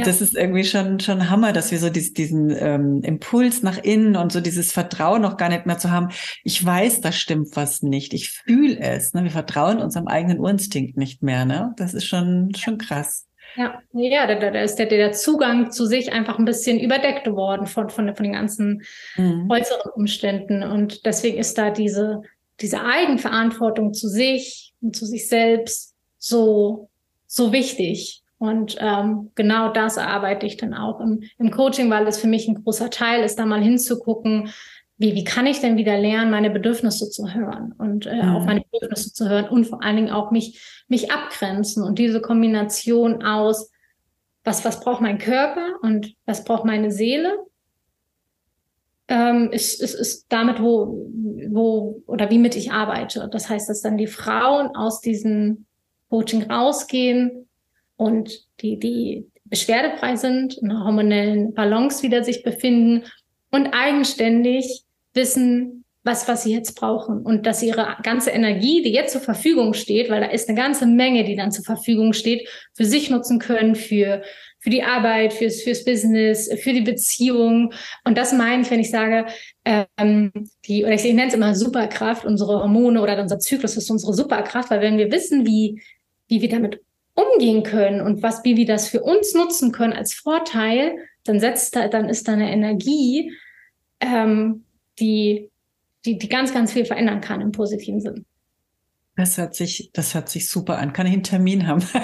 [0.00, 0.04] Ja.
[0.04, 4.16] Das ist irgendwie schon, schon Hammer, dass wir so dies, diesen ähm, Impuls nach innen
[4.16, 6.08] und so dieses Vertrauen noch gar nicht mehr zu haben.
[6.44, 8.14] Ich weiß, da stimmt was nicht.
[8.14, 9.14] Ich fühle es.
[9.14, 9.24] Ne?
[9.24, 11.44] Wir vertrauen unserem eigenen Urinstinkt nicht mehr.
[11.44, 11.74] Ne?
[11.76, 13.26] Das ist schon, schon krass.
[13.56, 17.66] Ja, ja, da, da ist der, der Zugang zu sich einfach ein bisschen überdeckt geworden
[17.66, 18.82] von, von, von den ganzen
[19.16, 19.48] mhm.
[19.50, 20.62] äußeren Umständen.
[20.62, 22.20] Und deswegen ist da diese,
[22.60, 26.90] diese Eigenverantwortung zu sich und zu sich selbst so,
[27.26, 28.22] so wichtig.
[28.38, 32.48] Und ähm, genau das arbeite ich dann auch im, im Coaching, weil es für mich
[32.48, 34.50] ein großer Teil ist, da mal hinzugucken,
[34.98, 38.36] wie, wie kann ich denn wieder lernen, meine Bedürfnisse zu hören und äh, mhm.
[38.36, 42.20] auf meine Bedürfnisse zu hören und vor allen Dingen auch mich, mich abgrenzen und diese
[42.20, 43.70] Kombination aus,
[44.44, 47.32] was, was braucht mein Körper und was braucht meine Seele,
[49.08, 51.10] ähm, ist, ist, ist damit, wo,
[51.50, 53.28] wo oder wie mit ich arbeite.
[53.30, 55.66] Das heißt, dass dann die Frauen aus diesem
[56.08, 57.45] Coaching rausgehen
[57.96, 63.04] und die, die beschwerdefrei sind, in einer hormonellen Balance wieder sich befinden
[63.50, 64.82] und eigenständig
[65.14, 69.74] wissen, was, was sie jetzt brauchen und dass ihre ganze Energie, die jetzt zur Verfügung
[69.74, 73.40] steht, weil da ist eine ganze Menge, die dann zur Verfügung steht, für sich nutzen
[73.40, 74.22] können, für,
[74.60, 77.72] für die Arbeit, fürs, fürs Business, für die Beziehung.
[78.04, 79.26] Und das meine ich, wenn ich sage,
[79.64, 80.30] ähm,
[80.66, 84.14] die, oder ich, ich nenne es immer Superkraft, unsere Hormone oder unser Zyklus ist unsere
[84.14, 85.82] Superkraft, weil wenn wir wissen, wie,
[86.28, 86.80] wie wir damit
[87.16, 91.74] umgehen können und was, wie wir das für uns nutzen können als Vorteil, dann setzt
[91.74, 93.32] da, dann ist da eine Energie,
[94.00, 94.64] ähm,
[95.00, 95.50] die,
[96.04, 98.26] die, die ganz, ganz viel verändern kann im positiven Sinn.
[99.16, 100.92] Das hört sich, das hört sich super an.
[100.92, 101.82] Kann ich einen Termin haben?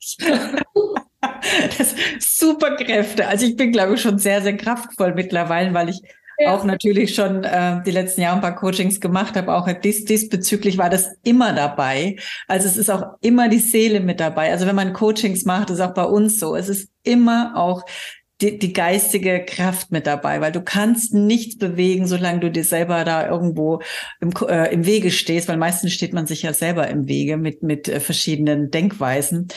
[1.78, 3.26] das super Kräfte.
[3.26, 6.00] Also ich bin, glaube ich, schon sehr, sehr kraftvoll mittlerweile, weil ich
[6.46, 9.54] auch natürlich schon äh, die letzten Jahre ein paar Coachings gemacht habe.
[9.54, 12.16] Auch dies, diesbezüglich war das immer dabei.
[12.48, 14.50] Also es ist auch immer die Seele mit dabei.
[14.50, 16.56] Also wenn man Coachings macht, ist auch bei uns so.
[16.56, 17.84] Es ist immer auch
[18.40, 23.04] die, die geistige Kraft mit dabei, weil du kannst nichts bewegen, solange du dir selber
[23.04, 23.80] da irgendwo
[24.20, 27.62] im, äh, im Wege stehst, weil meistens steht man sich ja selber im Wege mit,
[27.62, 29.48] mit äh, verschiedenen Denkweisen.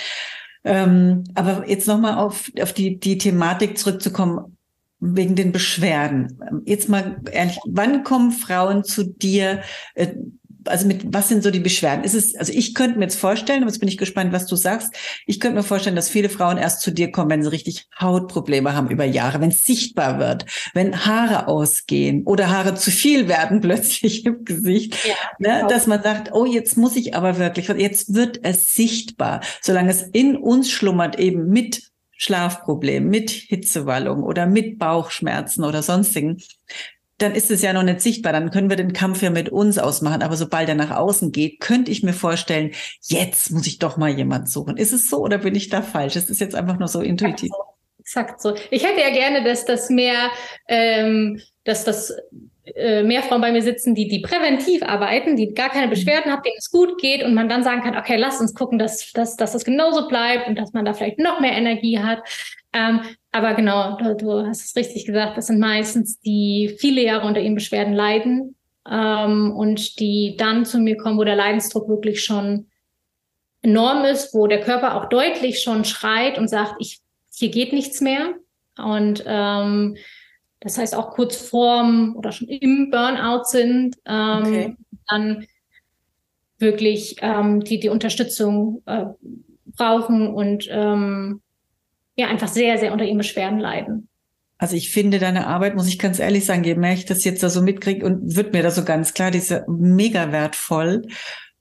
[0.64, 4.57] Ähm, aber jetzt nochmal auf, auf die, die Thematik zurückzukommen,
[5.00, 6.40] wegen den Beschwerden.
[6.66, 9.62] Jetzt mal ehrlich, wann kommen Frauen zu dir,
[9.94, 10.08] äh,
[10.66, 12.04] also mit was sind so die Beschwerden?
[12.04, 14.56] Ist es, also ich könnte mir jetzt vorstellen, aber jetzt bin ich gespannt, was du
[14.56, 14.94] sagst.
[15.26, 18.76] Ich könnte mir vorstellen, dass viele Frauen erst zu dir kommen, wenn sie richtig Hautprobleme
[18.76, 23.62] haben über Jahre, wenn es sichtbar wird, wenn Haare ausgehen oder Haare zu viel werden
[23.62, 25.68] plötzlich im Gesicht, ja, ne, genau.
[25.70, 30.02] dass man sagt, oh, jetzt muss ich aber wirklich, jetzt wird es sichtbar, solange es
[30.02, 36.42] in uns schlummert eben mit Schlafproblemen, mit Hitzewallung oder mit Bauchschmerzen oder sonstigen,
[37.18, 38.34] dann ist es ja noch nicht sichtbar.
[38.34, 40.22] Dann können wir den Kampf ja mit uns ausmachen.
[40.22, 42.72] Aber sobald er nach außen geht, könnte ich mir vorstellen,
[43.04, 44.78] jetzt muss ich doch mal jemand suchen.
[44.78, 46.16] Ist es so oder bin ich da falsch?
[46.16, 47.50] Es ist jetzt einfach nur so intuitiv.
[48.00, 48.56] Exakt so.
[48.72, 50.30] Ich hätte ja gerne, dass das mehr,
[50.68, 52.14] ähm, dass das
[52.76, 56.44] äh, mehr Frauen bei mir sitzen, die, die präventiv arbeiten, die gar keine Beschwerden haben,
[56.44, 59.36] denen es gut geht und man dann sagen kann, okay, lass uns gucken, dass, dass,
[59.36, 62.20] dass das genauso bleibt und dass man da vielleicht noch mehr Energie hat.
[62.74, 63.02] Ähm,
[63.32, 67.40] aber genau, du, du, hast es richtig gesagt, das sind meistens die viele Jahre unter
[67.40, 68.56] ihren Beschwerden leiden
[68.90, 72.68] ähm, und die dann zu mir kommen, wo der Leidensdruck wirklich schon
[73.62, 77.00] enorm ist, wo der Körper auch deutlich schon schreit und sagt, ich,
[77.34, 78.34] hier geht nichts mehr.
[78.78, 79.98] Und ähm,
[80.60, 84.76] das heißt auch kurz vorm oder schon im Burnout sind, ähm, okay.
[85.08, 85.46] dann
[86.58, 89.06] wirklich ähm, die, die Unterstützung äh,
[89.66, 91.42] brauchen und ähm,
[92.16, 94.10] ja einfach sehr, sehr unter ihren Beschwerden leiden.
[94.58, 97.44] Also ich finde deine Arbeit, muss ich ganz ehrlich sagen, je mehr ich das jetzt
[97.44, 101.04] da so mitkriege und wird mir da so ganz klar, die ist ja mega wertvoll,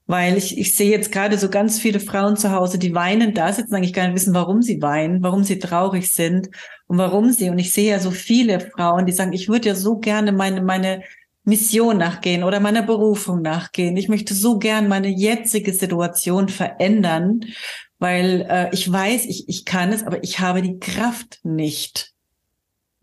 [0.07, 3.53] weil ich, ich sehe jetzt gerade so ganz viele Frauen zu Hause, die weinen da
[3.53, 6.49] sitzen, eigentlich gar nicht wissen, warum sie weinen, warum sie traurig sind
[6.87, 7.49] und warum sie.
[7.49, 10.61] Und ich sehe ja so viele Frauen, die sagen, ich würde ja so gerne meine,
[10.61, 11.03] meine
[11.43, 13.95] Mission nachgehen oder meiner Berufung nachgehen.
[13.95, 17.41] Ich möchte so gern meine jetzige Situation verändern
[17.99, 22.13] weil äh, ich weiß, ich, ich kann es, aber ich habe die Kraft nicht.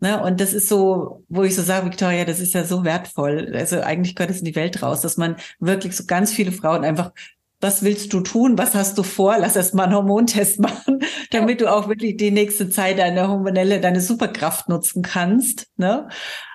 [0.05, 0.21] Ne?
[0.21, 3.51] Und das ist so, wo ich so sage, Victoria, das ist ja so wertvoll.
[3.55, 6.83] Also eigentlich gehört es in die Welt raus, dass man wirklich so ganz viele Frauen
[6.83, 7.11] einfach
[7.59, 8.59] was willst du tun?
[8.59, 9.37] Was hast du vor?
[9.39, 10.99] Lass erst mal einen Hormontest machen,
[11.31, 15.65] damit du auch wirklich die nächste Zeit deine hormonelle, deine Superkraft nutzen kannst.
[15.77, 16.07] Ne?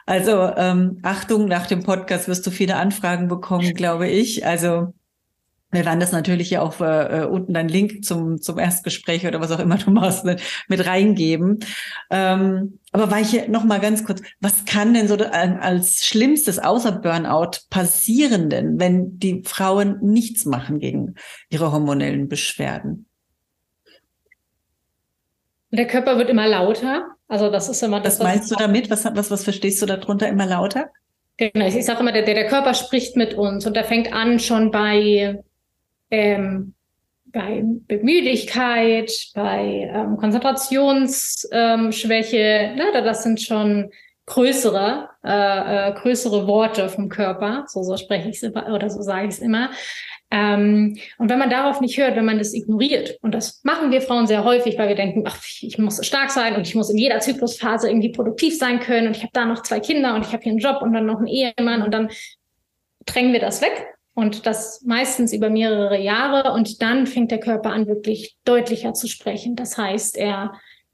[0.07, 4.47] Also ähm, Achtung, nach dem Podcast wirst du viele Anfragen bekommen, glaube ich.
[4.47, 4.93] Also
[5.73, 9.41] wir werden das natürlich ja auch äh, äh, unten deinen Link zum, zum Erstgespräch oder
[9.41, 10.37] was auch immer du machst, ne,
[10.69, 11.61] mit reingeben.
[12.11, 16.59] Ähm, aber war ich hier noch mal ganz kurz, was kann denn so als Schlimmstes
[16.59, 21.15] außer Burnout passieren denn, wenn die Frauen nichts machen gegen
[21.51, 23.07] ihre hormonellen Beschwerden?
[25.71, 27.15] Der Körper wird immer lauter.
[27.29, 28.19] Also das ist immer das.
[28.19, 28.91] Was meinst du damit?
[28.91, 30.91] Was, was, was verstehst du darunter immer lauter?
[31.37, 34.73] Genau, ich sage immer, der, der Körper spricht mit uns und der fängt an schon
[34.73, 35.39] bei
[36.11, 36.75] ähm,
[37.33, 43.91] bei Müdigkeit, bei ähm, Konzentrationsschwäche, ne, das sind schon
[44.27, 49.27] größere, äh, äh, größere Worte vom Körper, so, so spreche ich es oder so sage
[49.27, 49.71] ich es immer.
[50.33, 54.01] Ähm, und wenn man darauf nicht hört, wenn man das ignoriert, und das machen wir
[54.01, 56.99] Frauen sehr häufig, weil wir denken, ach, ich muss stark sein und ich muss in
[56.99, 60.33] jeder Zyklusphase irgendwie produktiv sein können und ich habe da noch zwei Kinder und ich
[60.33, 62.11] habe hier einen Job und dann noch einen Ehemann und dann
[63.07, 63.89] drängen wir das weg
[64.21, 69.09] und das meistens über mehrere Jahre und dann fängt der Körper an, wirklich deutlicher zu
[69.09, 69.57] sprechen.
[69.57, 70.53] Das heißt, er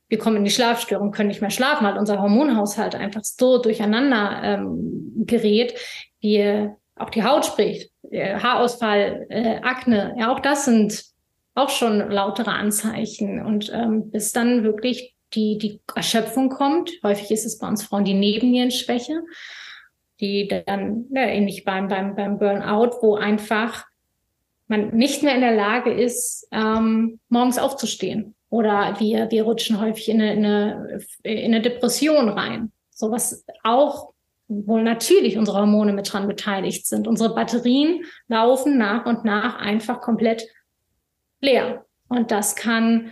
[0.08, 4.40] wir kommen in die Schlafstörung, können nicht mehr schlafen, weil unser Hormonhaushalt einfach so durcheinander
[4.42, 5.74] ähm, gerät.
[6.20, 11.04] Wir auch die Haut spricht, äh, Haarausfall, äh, Akne, ja, auch das sind
[11.54, 13.44] auch schon lautere Anzeichen.
[13.44, 18.04] Und ähm, bis dann wirklich die, die Erschöpfung kommt, häufig ist es bei uns Frauen
[18.04, 19.22] die Nebennierenschwäche,
[20.20, 23.85] die dann ja, ähnlich beim, beim, beim Burnout, wo einfach
[24.68, 28.35] man nicht mehr in der Lage ist, ähm, morgens aufzustehen.
[28.48, 32.72] Oder wir, wir rutschen häufig in eine, in, eine, in eine Depression rein.
[32.90, 34.12] So was auch
[34.48, 37.09] wohl natürlich unsere Hormone mit dran beteiligt sind.
[37.09, 40.46] Unsere Batterien laufen nach und nach einfach komplett
[41.40, 41.85] leer.
[42.09, 43.11] Und das kann,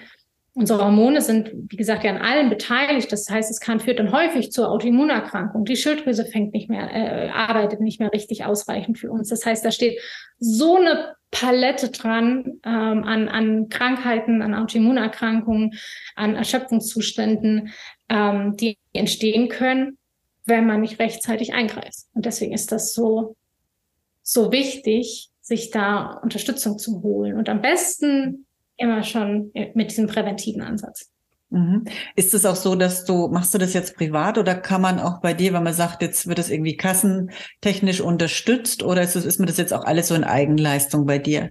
[0.55, 3.11] unsere Hormone sind, wie gesagt, ja an allem beteiligt.
[3.13, 5.65] Das heißt, es kann, führt dann häufig zur Autoimmunerkrankung.
[5.65, 9.29] Die Schilddrüse fängt nicht mehr, äh, arbeitet nicht mehr richtig ausreichend für uns.
[9.29, 10.01] Das heißt, da steht
[10.39, 15.75] so eine Palette dran ähm, an, an Krankheiten, an Autoimmunerkrankungen,
[16.15, 17.73] an Erschöpfungszuständen,
[18.09, 19.99] ähm, die entstehen können
[20.47, 22.07] wenn man nicht rechtzeitig eingreift.
[22.15, 23.37] Und deswegen ist das so,
[24.23, 27.37] so wichtig, sich da Unterstützung zu holen.
[27.37, 31.11] Und am besten immer schon mit diesem präventiven Ansatz.
[31.55, 31.85] Mhm.
[32.17, 35.21] Ist es auch so, dass du, machst du das jetzt privat oder kann man auch
[35.21, 39.39] bei dir, wenn man sagt, jetzt wird es irgendwie kassentechnisch unterstützt oder ist, es, ist
[39.39, 41.51] mir das jetzt auch alles so in Eigenleistung bei dir?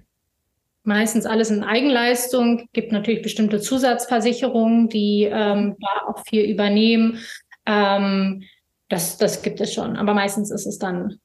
[0.82, 2.68] Meistens alles in Eigenleistung.
[2.74, 7.20] Gibt natürlich bestimmte Zusatzversicherungen, die ähm, da auch viel übernehmen.
[7.64, 8.42] Ähm,
[8.90, 9.96] das, das gibt es schon.
[9.96, 11.16] Aber meistens ist es dann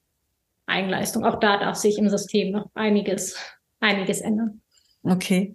[0.64, 1.26] Eigenleistung.
[1.26, 3.36] Auch da darf sich im System noch einiges,
[3.80, 4.62] einiges ändern.
[5.02, 5.52] Okay.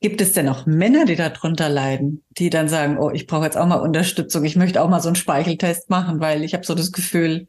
[0.00, 3.56] Gibt es denn auch Männer, die darunter leiden, die dann sagen, oh, ich brauche jetzt
[3.56, 6.74] auch mal Unterstützung, ich möchte auch mal so einen Speicheltest machen, weil ich habe so
[6.74, 7.48] das Gefühl,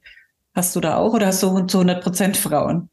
[0.55, 2.89] hast du da auch oder hast du zu 100 Prozent Frauen?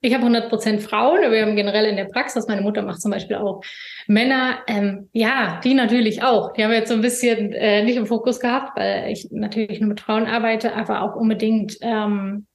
[0.00, 3.10] Ich habe 100 Prozent Frauen, wir haben generell in der Praxis, meine Mutter macht zum
[3.10, 3.62] Beispiel auch
[4.06, 6.52] Männer, ähm, ja, die natürlich auch.
[6.52, 9.80] Die haben wir jetzt so ein bisschen äh, nicht im Fokus gehabt, weil ich natürlich
[9.80, 12.46] nur mit Frauen arbeite, aber auch unbedingt ähm,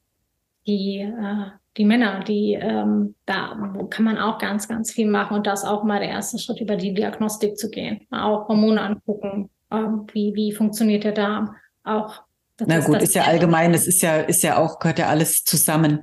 [0.65, 3.57] die, äh, die Männer, die ähm, da
[3.89, 6.75] kann man auch ganz, ganz viel machen und das auch mal der erste Schritt über
[6.75, 8.05] die Diagnostik zu gehen.
[8.11, 12.23] Auch Hormone angucken, ähm, wie, wie funktioniert der Darm, auch
[12.67, 15.07] das Na gut, ist, ist ja allgemein, das ist ja, ist ja auch, gehört ja
[15.07, 16.01] alles zusammen.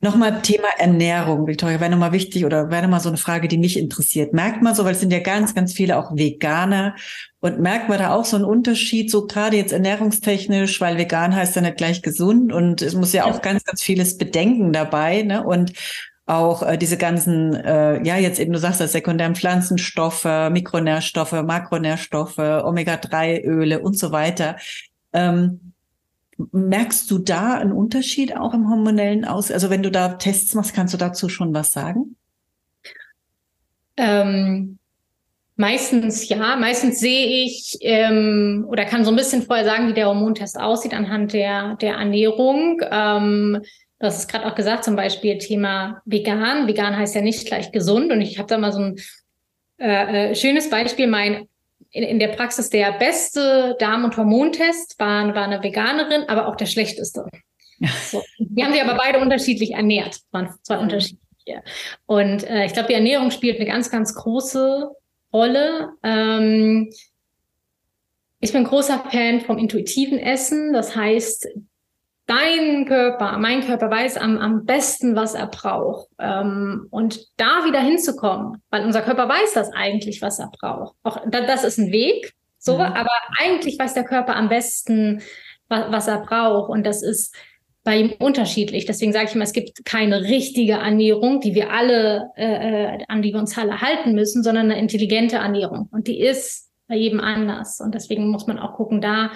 [0.00, 3.78] Nochmal Thema Ernährung, Victoria, wäre nochmal wichtig oder wäre nochmal so eine Frage, die mich
[3.78, 4.32] interessiert.
[4.32, 6.94] Merkt man so, weil es sind ja ganz, ganz viele auch Veganer
[7.40, 11.56] und merkt man da auch so einen Unterschied, so gerade jetzt ernährungstechnisch, weil vegan heißt
[11.56, 13.32] ja nicht gleich gesund und es muss ja, ja.
[13.32, 15.42] auch ganz, ganz vieles bedenken dabei, ne?
[15.44, 15.72] Und
[16.26, 22.38] auch äh, diese ganzen, äh, ja, jetzt eben, du sagst das, sekundären Pflanzenstoffe, Mikronährstoffe, Makronährstoffe,
[22.38, 24.56] Omega-3-Öle und so weiter.
[25.12, 25.71] Ähm,
[26.52, 29.50] Merkst du da einen Unterschied auch im hormonellen Aus?
[29.50, 32.16] Also wenn du da Tests machst, kannst du dazu schon was sagen?
[33.96, 34.78] Ähm,
[35.56, 36.56] meistens ja.
[36.56, 40.94] Meistens sehe ich ähm, oder kann so ein bisschen vorher sagen, wie der Hormontest aussieht
[40.94, 42.80] anhand der, der Ernährung.
[42.90, 43.60] Ähm,
[43.98, 46.66] das ist gerade auch gesagt, zum Beispiel Thema vegan.
[46.66, 48.10] Vegan heißt ja nicht gleich gesund.
[48.10, 48.96] Und ich habe da mal so ein
[49.78, 51.06] äh, äh schönes Beispiel.
[51.06, 51.46] Mein
[51.92, 56.56] in, in der Praxis der beste Darm- und Hormontest war, war eine Veganerin, aber auch
[56.56, 57.24] der schlechteste.
[58.10, 58.22] So.
[58.38, 60.82] Die haben sich aber beide unterschiedlich ernährt, waren zwei mhm.
[60.82, 61.62] unterschiedliche.
[62.06, 64.88] Und äh, ich glaube, die Ernährung spielt eine ganz, ganz große
[65.32, 65.90] Rolle.
[66.02, 66.92] Ähm,
[68.40, 70.72] ich bin großer Fan vom intuitiven Essen.
[70.72, 71.48] Das heißt,
[72.32, 76.08] dein Körper, mein Körper weiß am, am besten, was er braucht.
[76.18, 80.96] Ähm, und da wieder hinzukommen, weil unser Körper weiß das eigentlich, was er braucht.
[81.02, 82.80] Auch das ist ein Weg, so, mhm.
[82.80, 85.22] aber eigentlich weiß der Körper am besten,
[85.68, 86.70] was, was er braucht.
[86.70, 87.34] Und das ist
[87.84, 88.86] bei ihm unterschiedlich.
[88.86, 93.22] Deswegen sage ich immer, es gibt keine richtige Ernährung, die wir alle, äh, äh, an
[93.22, 95.88] die wir uns alle halten müssen, sondern eine intelligente Ernährung.
[95.90, 97.80] Und die ist bei jedem anders.
[97.80, 99.32] Und deswegen muss man auch gucken, da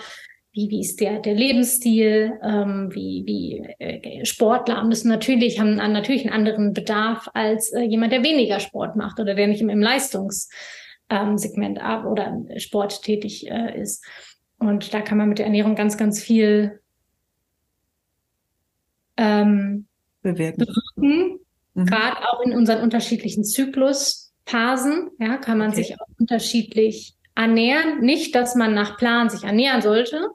[0.56, 6.24] wie, wie ist der, der Lebensstil, ähm, wie, wie äh, Sportler müssen natürlich, haben natürlich
[6.24, 9.82] einen anderen Bedarf als äh, jemand, der weniger Sport macht oder der nicht im, im
[9.82, 14.02] Leistungssegment ähm, ab oder Sport tätig äh, ist.
[14.58, 16.80] Und da kann man mit der Ernährung ganz, ganz viel
[19.18, 19.86] ähm,
[20.22, 20.64] bewirken.
[20.64, 21.38] bewirken.
[21.74, 21.84] Mhm.
[21.84, 25.82] Gerade auch in unseren unterschiedlichen Zyklusphasen, ja, kann man okay.
[25.82, 28.00] sich auch unterschiedlich ernähren.
[28.00, 30.30] Nicht, dass man nach Plan sich ernähren sollte,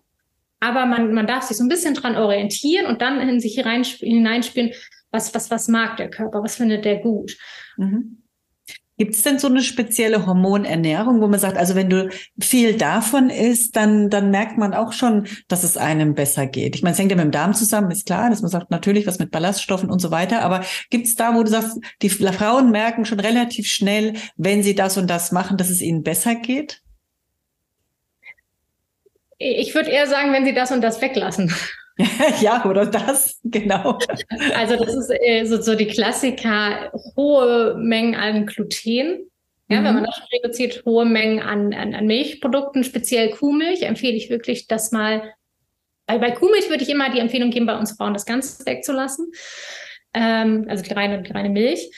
[0.61, 4.71] aber man, man darf sich so ein bisschen dran orientieren und dann in sich hineinspielen,
[5.11, 6.41] Was, was, was mag der Körper?
[6.41, 7.37] Was findet der gut?
[7.75, 8.17] Mhm.
[8.97, 12.09] Gibt es denn so eine spezielle Hormonernährung, wo man sagt, also wenn du
[12.39, 16.75] viel davon isst, dann, dann merkt man auch schon, dass es einem besser geht.
[16.75, 19.07] Ich meine, es hängt ja mit dem Darm zusammen, ist klar, dass man sagt, natürlich
[19.07, 20.43] was mit Ballaststoffen und so weiter.
[20.43, 24.75] Aber gibt es da, wo du sagst, die Frauen merken schon relativ schnell, wenn sie
[24.75, 26.83] das und das machen, dass es ihnen besser geht?
[29.41, 31.51] Ich würde eher sagen, wenn sie das und das weglassen.
[32.41, 33.97] ja, oder das, genau.
[34.55, 39.29] Also das ist äh, so, so die Klassiker, hohe Mengen an Gluten.
[39.67, 39.85] Ja, mhm.
[39.85, 44.67] wenn man das reduziert, hohe Mengen an, an, an Milchprodukten, speziell Kuhmilch, empfehle ich wirklich,
[44.67, 45.33] das mal,
[46.05, 49.31] bei, bei Kuhmilch würde ich immer die Empfehlung geben, bei uns Frauen das Ganze wegzulassen.
[50.13, 51.89] Ähm, also die reine, die reine Milch.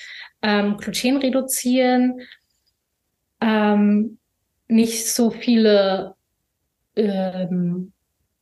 [0.42, 2.22] Ähm, Gluten reduzieren.
[3.42, 4.18] Ähm,
[4.68, 6.16] nicht so viele
[6.96, 7.94] ähm,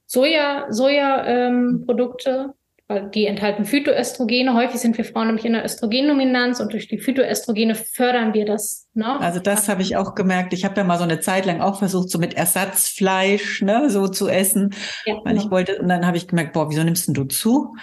[0.05, 2.53] Soja, Soja-Produkte,
[2.89, 4.53] ähm, die enthalten Phytoöstrogene.
[4.53, 8.89] Häufig sind wir Frauen nämlich in der Östrogendominanz und durch die Phytoöstrogene fördern wir das
[8.93, 9.21] noch.
[9.21, 10.51] Also das habe ich auch gemerkt.
[10.51, 14.07] Ich habe da mal so eine Zeit lang auch versucht, so mit Ersatzfleisch ne, so
[14.09, 14.73] zu essen,
[15.05, 15.45] ja, weil genau.
[15.45, 15.79] ich wollte.
[15.79, 17.73] Und dann habe ich gemerkt, boah, wieso nimmst denn du zu?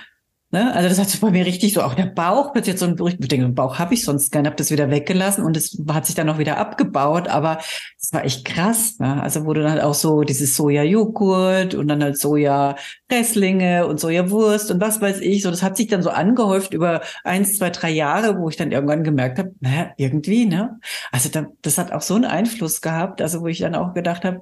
[0.50, 0.74] Ne?
[0.74, 2.96] Also das hat so bei mir richtig so, auch der Bauch, plötzlich jetzt so ein
[2.96, 6.26] denke, Bauch habe ich sonst gerne, habe das wieder weggelassen und es hat sich dann
[6.26, 7.58] noch wieder abgebaut, aber
[8.00, 8.98] das war echt krass.
[8.98, 9.22] Ne?
[9.22, 14.80] Also wurde dann halt auch so dieses Soja-Joghurt und dann halt Soja-Resslinge und Soja-Wurst und
[14.80, 15.42] was weiß ich.
[15.42, 18.72] So, das hat sich dann so angehäuft über eins, zwei, drei Jahre, wo ich dann
[18.72, 20.80] irgendwann gemerkt habe, naja, irgendwie, ne?
[21.12, 24.24] Also da, das hat auch so einen Einfluss gehabt, also wo ich dann auch gedacht
[24.24, 24.40] habe,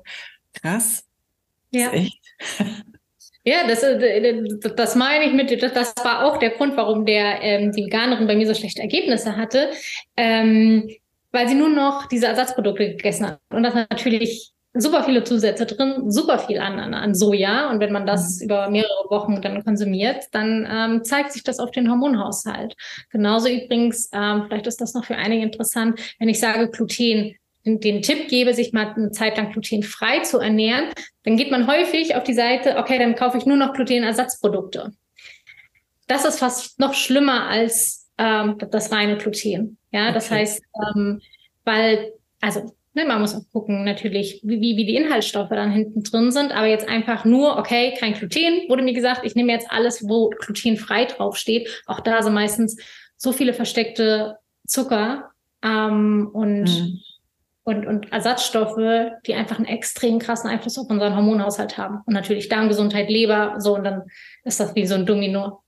[0.52, 1.02] krass.
[1.72, 1.90] Ja.
[1.90, 2.20] echt.
[3.48, 4.42] Ja, das, äh,
[4.74, 8.34] das meine ich mit, das war auch der Grund, warum der ähm, die Veganerin bei
[8.34, 9.70] mir so schlechte Ergebnisse hatte,
[10.16, 10.90] ähm,
[11.30, 13.38] weil sie nur noch diese Ersatzprodukte gegessen hat.
[13.50, 17.70] Und das natürlich super viele Zusätze drin, super viel an, an, an Soja.
[17.70, 18.46] Und wenn man das mhm.
[18.46, 22.74] über mehrere Wochen dann konsumiert, dann ähm, zeigt sich das auf den Hormonhaushalt.
[23.10, 27.36] Genauso übrigens, ähm, vielleicht ist das noch für einige interessant, wenn ich sage Gluten
[27.66, 30.86] den Tipp gebe, sich mal eine Zeit lang glutenfrei zu ernähren,
[31.24, 34.92] dann geht man häufig auf die Seite, okay, dann kaufe ich nur noch Glutenersatzprodukte.
[36.06, 39.78] Das ist fast noch schlimmer als ähm, das reine Gluten.
[39.90, 40.36] Ja, das okay.
[40.36, 40.62] heißt,
[40.94, 41.20] ähm,
[41.64, 46.30] weil, also ne, man muss auch gucken natürlich, wie, wie die Inhaltsstoffe dann hinten drin
[46.30, 50.08] sind, aber jetzt einfach nur, okay, kein Gluten, wurde mir gesagt, ich nehme jetzt alles,
[50.08, 51.82] wo glutenfrei draufsteht.
[51.86, 52.76] Auch da sind meistens
[53.16, 54.36] so viele versteckte
[54.68, 55.30] Zucker
[55.64, 57.00] ähm, und mhm
[57.66, 62.00] und, und Ersatzstoffe, die einfach einen extrem krassen Einfluss auf unseren Hormonhaushalt haben.
[62.06, 64.04] Und natürlich Darmgesundheit, Leber, so, und dann
[64.44, 65.64] ist das wie so ein Domino,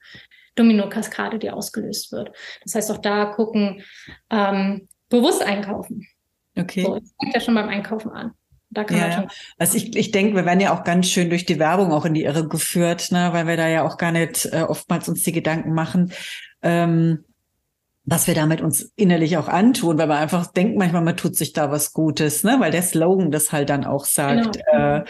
[0.55, 2.30] Domino-Kaskade, die ausgelöst wird.
[2.62, 3.82] Das heißt, auch da gucken,
[4.30, 6.07] ähm, bewusst einkaufen.
[6.57, 6.84] Okay.
[6.84, 8.30] So, das fängt ja schon beim Einkaufen an.
[8.70, 9.30] Da kann ja, man schon.
[9.59, 12.14] Also ich, ich denke, wir werden ja auch ganz schön durch die Werbung auch in
[12.14, 15.32] die Irre geführt, ne, weil wir da ja auch gar nicht äh, oftmals uns die
[15.32, 16.12] Gedanken machen.
[16.62, 17.24] Ähm,
[18.11, 21.53] was wir damit uns innerlich auch antun, weil man einfach denkt manchmal, man tut sich
[21.53, 22.57] da was Gutes, ne?
[22.59, 24.59] weil der Slogan das halt dann auch sagt.
[24.73, 24.97] Genau.
[24.97, 25.05] Äh,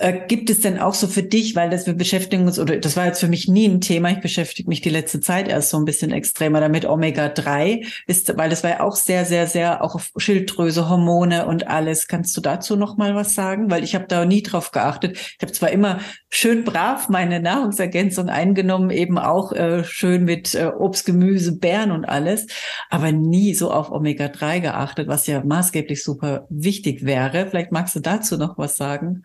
[0.00, 2.96] äh, gibt es denn auch so für dich, weil das wir beschäftigen uns, oder das
[2.96, 5.76] war jetzt für mich nie ein Thema, ich beschäftige mich die letzte Zeit erst so
[5.76, 9.94] ein bisschen extremer damit, Omega-3 ist, weil das war ja auch sehr, sehr, sehr auch
[9.94, 12.08] auf Schilddrüse, Hormone und alles.
[12.08, 13.70] Kannst du dazu noch mal was sagen?
[13.70, 15.18] Weil ich habe da nie drauf geachtet.
[15.18, 20.70] Ich habe zwar immer schön brav meine Nahrungsergänzung eingenommen, eben auch äh, schön mit äh,
[20.78, 22.46] Obst, Gemüse, Beeren und alles,
[22.88, 27.48] aber nie so auf Omega-3 geachtet, was ja maßgeblich super wichtig wäre.
[27.50, 29.24] Vielleicht magst du dazu noch was sagen?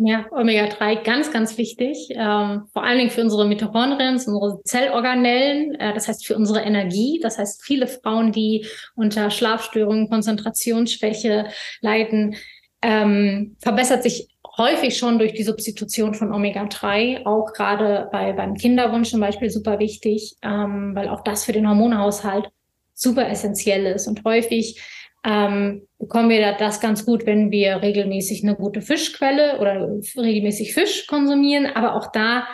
[0.00, 5.92] Ja, Omega-3 ganz, ganz wichtig, ähm, vor allen Dingen für unsere Mitochondrien, unsere Zellorganellen, äh,
[5.92, 7.18] das heißt für unsere Energie.
[7.20, 11.48] Das heißt, viele Frauen, die unter Schlafstörungen, Konzentrationsschwäche
[11.80, 12.36] leiden,
[12.80, 19.10] ähm, verbessert sich häufig schon durch die Substitution von Omega-3, auch gerade bei, beim Kinderwunsch
[19.10, 22.50] zum Beispiel super wichtig, ähm, weil auch das für den Hormonhaushalt
[22.94, 24.80] super essentiell ist und häufig
[25.24, 31.06] ähm, bekommen wir das ganz gut, wenn wir regelmäßig eine gute Fischquelle oder regelmäßig Fisch
[31.06, 31.66] konsumieren.
[31.66, 32.46] Aber auch da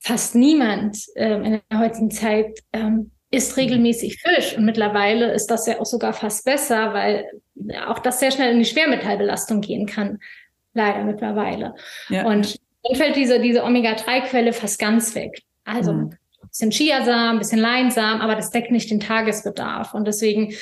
[0.00, 4.56] fast niemand ähm, in der heutigen Zeit ähm, isst regelmäßig Fisch.
[4.56, 7.26] Und mittlerweile ist das ja auch sogar fast besser, weil
[7.86, 10.18] auch das sehr schnell in die Schwermetallbelastung gehen kann.
[10.74, 11.74] Leider mittlerweile.
[12.08, 12.26] Ja.
[12.26, 15.42] Und dann fällt diese, diese Omega-3-Quelle fast ganz weg.
[15.64, 16.10] Also mhm.
[16.42, 19.94] ein bisschen Chiasamen, ein bisschen Leinsamen, aber das deckt nicht den Tagesbedarf.
[19.94, 20.54] Und deswegen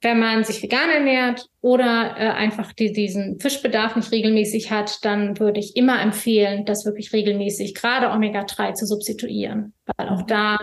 [0.00, 5.38] wenn man sich vegan ernährt oder äh, einfach die, diesen Fischbedarf nicht regelmäßig hat, dann
[5.40, 10.58] würde ich immer empfehlen, das wirklich regelmäßig, gerade Omega-3 zu substituieren, weil auch da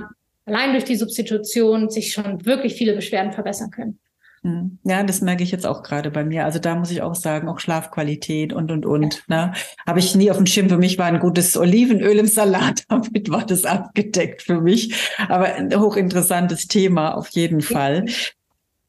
[0.46, 4.00] allein durch die Substitution sich schon wirklich viele Beschwerden verbessern können.
[4.44, 4.78] Hm.
[4.84, 6.46] Ja, das merke ich jetzt auch gerade bei mir.
[6.46, 9.24] Also da muss ich auch sagen, auch Schlafqualität und, und, und.
[9.28, 9.54] Ne?
[9.88, 10.70] Habe ich nie auf dem Schirm.
[10.70, 12.84] Für mich war ein gutes Olivenöl im Salat.
[12.90, 14.94] Damit war das abgedeckt für mich.
[15.28, 18.06] Aber ein hochinteressantes Thema auf jeden Fall.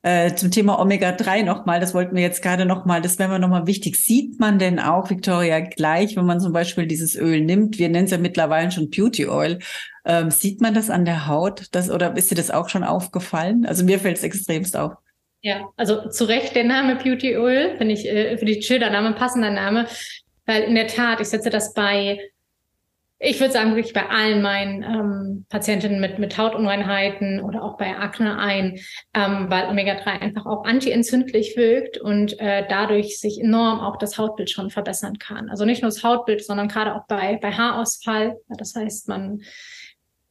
[0.07, 3.67] Äh, zum Thema Omega-3 nochmal, das wollten wir jetzt gerade nochmal, das wäre mir nochmal
[3.67, 3.97] wichtig.
[3.97, 8.05] Sieht man denn auch, Victoria, gleich, wenn man zum Beispiel dieses Öl nimmt, wir nennen
[8.05, 9.59] es ja mittlerweile schon Beauty Oil,
[10.05, 11.65] ähm, sieht man das an der Haut?
[11.73, 13.67] Das, oder ist dir das auch schon aufgefallen?
[13.67, 14.93] Also mir fällt es extremst auf.
[15.43, 19.17] Ja, also zu Recht der Name Beauty Oil, finde ich äh, für die Schildername ein
[19.17, 19.89] passender Name,
[20.45, 22.21] weil in der Tat, ich setze das bei,
[23.19, 27.97] ich würde sagen, wirklich bei allen meinen ähm, Patientinnen mit, mit Hautunreinheiten oder auch bei
[27.97, 28.79] Akne ein,
[29.15, 34.51] ähm, weil Omega-3 einfach auch antientzündlich wirkt und äh, dadurch sich enorm auch das Hautbild
[34.51, 35.49] schon verbessern kann.
[35.49, 38.37] Also nicht nur das Hautbild, sondern gerade auch bei, bei Haarausfall.
[38.49, 39.41] Das heißt, man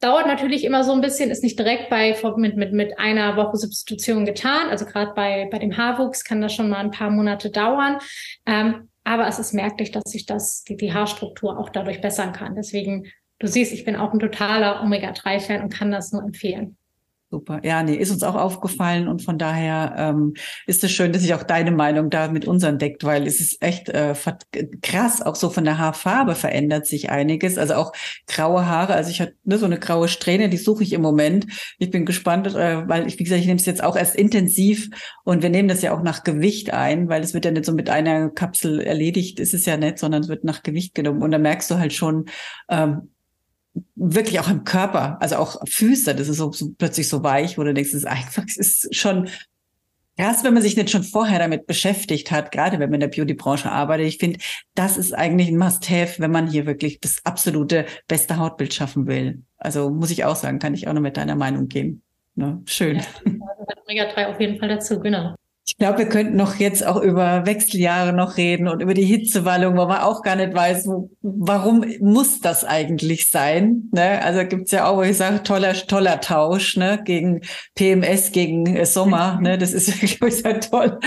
[0.00, 3.56] Dauert natürlich immer so ein bisschen, ist nicht direkt bei mit, mit, mit einer Woche
[3.56, 4.68] Substitution getan.
[4.68, 7.98] Also gerade bei, bei dem Haarwuchs kann das schon mal ein paar Monate dauern.
[8.44, 12.56] Ähm, aber es ist merklich, dass sich das, die, die Haarstruktur auch dadurch bessern kann.
[12.56, 13.06] Deswegen,
[13.38, 16.76] du siehst, ich bin auch ein totaler Omega-3-Fan und kann das nur empfehlen.
[17.28, 17.60] Super.
[17.64, 20.34] Ja, nee, ist uns auch aufgefallen und von daher ähm,
[20.66, 23.60] ist es schön, dass sich auch deine Meinung da mit unseren deckt, weil es ist
[23.60, 24.14] echt äh,
[24.80, 27.58] krass, auch so von der Haarfarbe verändert sich einiges.
[27.58, 27.92] Also auch
[28.28, 31.46] graue Haare, also ich hatte ne, so eine graue Strähne, die suche ich im Moment.
[31.80, 34.88] Ich bin gespannt, äh, weil ich, wie gesagt, ich nehme es jetzt auch erst intensiv
[35.24, 37.72] und wir nehmen das ja auch nach Gewicht ein, weil es wird ja nicht so
[37.72, 41.22] mit einer Kapsel erledigt, ist es ja nicht, sondern es wird nach Gewicht genommen.
[41.22, 42.26] Und da merkst du halt schon,
[42.68, 43.10] ähm,
[43.94, 47.64] wirklich auch im Körper, also auch Füße, das ist so, so plötzlich so weich, wo
[47.64, 49.28] du denkst, es ist einfach, es ist schon
[50.16, 53.16] krass, wenn man sich nicht schon vorher damit beschäftigt hat, gerade wenn man in der
[53.16, 54.06] Beauty-Branche arbeitet.
[54.06, 54.38] Ich finde,
[54.74, 59.42] das ist eigentlich ein Must-Have, wenn man hier wirklich das absolute beste Hautbild schaffen will.
[59.58, 62.02] Also muss ich auch sagen, kann ich auch noch mit deiner Meinung gehen.
[62.34, 62.62] Ne?
[62.66, 62.96] Schön.
[62.96, 63.04] Ja,
[63.84, 65.34] Omega-3 auf jeden Fall dazu, genau.
[65.68, 69.76] Ich glaube, wir könnten noch jetzt auch über Wechseljahre noch reden und über die Hitzewallung,
[69.76, 70.88] wo man auch gar nicht weiß,
[71.22, 73.90] warum muss das eigentlich sein?
[73.92, 74.22] Ne?
[74.22, 77.00] Also gibt's ja auch, wo ich sage, toller, toller Tausch ne?
[77.04, 77.40] gegen
[77.74, 79.40] PMS, gegen äh, Sommer.
[79.46, 79.58] Ne?
[79.58, 80.98] Das ist wirklich sehr toll.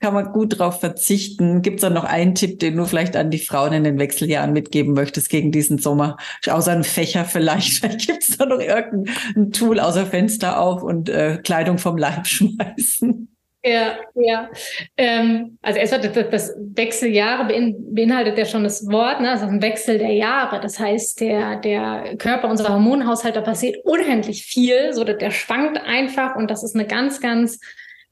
[0.00, 1.62] Kann man gut drauf verzichten.
[1.62, 4.92] Gibt's da noch einen Tipp, den du vielleicht an die Frauen in den Wechseljahren mitgeben
[4.92, 6.18] möchtest gegen diesen Sommer?
[6.46, 7.78] Außer ein Fächer vielleicht.
[7.82, 13.31] Vielleicht gibt's da noch irgendein Tool außer Fenster auf und äh, Kleidung vom Leib schmeißen.
[13.64, 14.50] Ja, ja.
[14.96, 19.30] Ähm, also erstmal das, das Wechseljahre beinhaltet ja schon das Wort, ne?
[19.30, 20.58] Also ein Wechsel der Jahre.
[20.60, 25.78] Das heißt, der, der Körper, unser Hormonhaushalt, da passiert unendlich viel, so dass der schwankt
[25.78, 27.60] einfach und das ist eine ganz, ganz,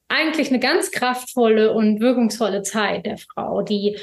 [0.06, 3.98] eigentlich eine ganz kraftvolle und wirkungsvolle Zeit der Frau, die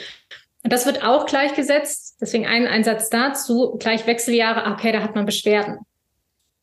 [0.63, 5.15] und das wird auch gleichgesetzt, deswegen ein, ein Satz dazu, gleich Wechseljahre, okay, da hat
[5.15, 5.77] man Beschwerden.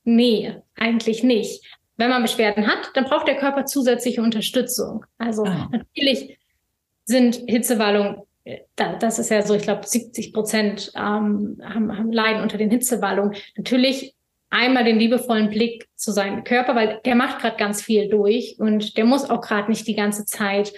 [0.02, 1.64] Nee, eigentlich nicht
[1.96, 5.04] wenn man Beschwerden hat, dann braucht der Körper zusätzliche Unterstützung.
[5.18, 5.68] Also ah.
[5.70, 6.38] natürlich
[7.04, 12.42] sind Hitzewallungen, äh, das ist ja so, ich glaube, 70 Prozent ähm, haben, haben leiden
[12.42, 13.36] unter den Hitzewallungen.
[13.56, 14.14] Natürlich
[14.50, 18.96] einmal den liebevollen Blick zu seinem Körper, weil der macht gerade ganz viel durch und
[18.96, 20.72] der muss auch gerade nicht die ganze Zeit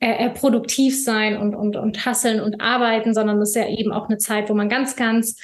[0.00, 3.92] äh, äh, produktiv sein und, und, und hasseln und arbeiten, sondern das ist ja eben
[3.92, 5.36] auch eine Zeit, wo man ganz, ganz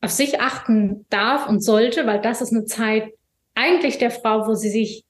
[0.00, 3.12] auf sich achten darf und sollte, weil das ist eine Zeit,
[3.54, 5.04] eigentlich der Frau, wo sie sich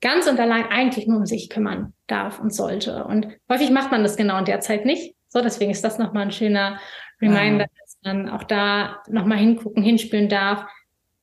[0.00, 3.04] ganz und allein eigentlich nur um sich kümmern darf und sollte.
[3.04, 5.14] Und häufig macht man das genau in der Zeit nicht.
[5.28, 6.80] So, deswegen ist das nochmal ein schöner
[7.20, 7.70] Reminder, ja.
[7.80, 10.64] dass man auch da nochmal hingucken, hinspüren darf.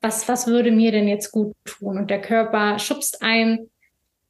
[0.01, 1.97] Was, was würde mir denn jetzt gut tun?
[1.97, 3.69] Und der Körper schubst ein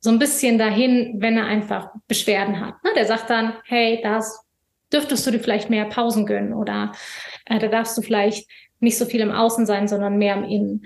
[0.06, 2.76] so ein bisschen dahin, wenn er einfach Beschwerden hat.
[2.84, 2.92] Ne?
[2.96, 4.46] Der sagt dann, hey, das
[4.94, 6.92] dürftest du dir vielleicht mehr Pausen gönnen oder
[7.46, 8.48] äh, da darfst du vielleicht
[8.80, 10.86] nicht so viel im Außen sein, sondern mehr im Innen.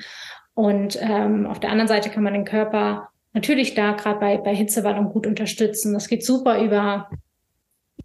[0.53, 4.55] Und ähm, auf der anderen Seite kann man den Körper natürlich da gerade bei, bei
[4.55, 5.93] Hitzewallung gut unterstützen.
[5.93, 7.09] Das geht super über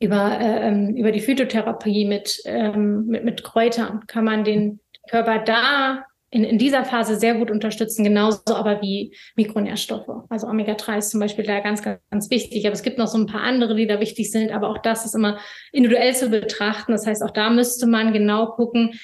[0.01, 5.39] über, äh, ähm, über die Phytotherapie mit, ähm, mit, mit Kräutern kann man den Körper
[5.39, 10.25] da in, in dieser Phase sehr gut unterstützen, genauso aber wie Mikronährstoffe.
[10.29, 12.67] Also Omega-3 ist zum Beispiel da ganz, ganz, ganz wichtig.
[12.67, 14.51] Aber es gibt noch so ein paar andere, die da wichtig sind.
[14.51, 15.39] Aber auch das ist immer
[15.71, 16.91] individuell zu betrachten.
[16.91, 18.99] Das heißt, auch da müsste man genau gucken,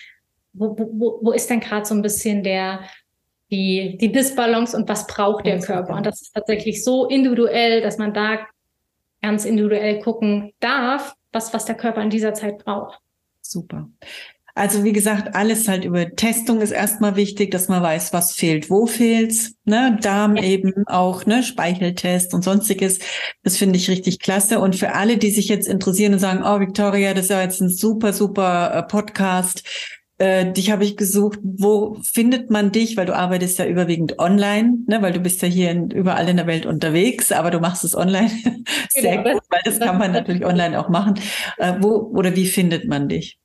[0.53, 2.80] wo, wo, wo ist denn gerade so ein bisschen der,
[3.51, 5.96] die, die Disbalance und was braucht der Körper.
[5.96, 8.46] Und das ist tatsächlich so individuell, dass man da
[9.22, 12.98] ganz individuell gucken darf, was, was der Körper in dieser Zeit braucht.
[13.42, 13.88] Super.
[14.55, 18.68] Also wie gesagt, alles halt über Testung ist erstmal wichtig, dass man weiß, was fehlt,
[18.68, 20.42] wo fehlt's, ne, Darm ja.
[20.42, 22.98] eben auch, ne, Speicheltest und sonstiges.
[23.42, 24.59] Das finde ich richtig klasse.
[24.61, 27.61] Und für alle, die sich jetzt interessieren und sagen, oh Victoria, das ist ja jetzt
[27.61, 29.62] ein super, super äh, Podcast
[30.20, 31.38] äh, dich habe ich gesucht.
[31.42, 32.98] Wo findet man dich?
[32.98, 35.00] Weil du arbeitest ja überwiegend online, ne?
[35.00, 37.96] weil du bist ja hier in, überall in der Welt unterwegs, aber du machst es
[37.96, 38.30] online.
[38.90, 41.14] Sehr genau, gut, weil das kann man natürlich online auch machen.
[41.56, 43.38] Äh, wo oder wie findet man dich?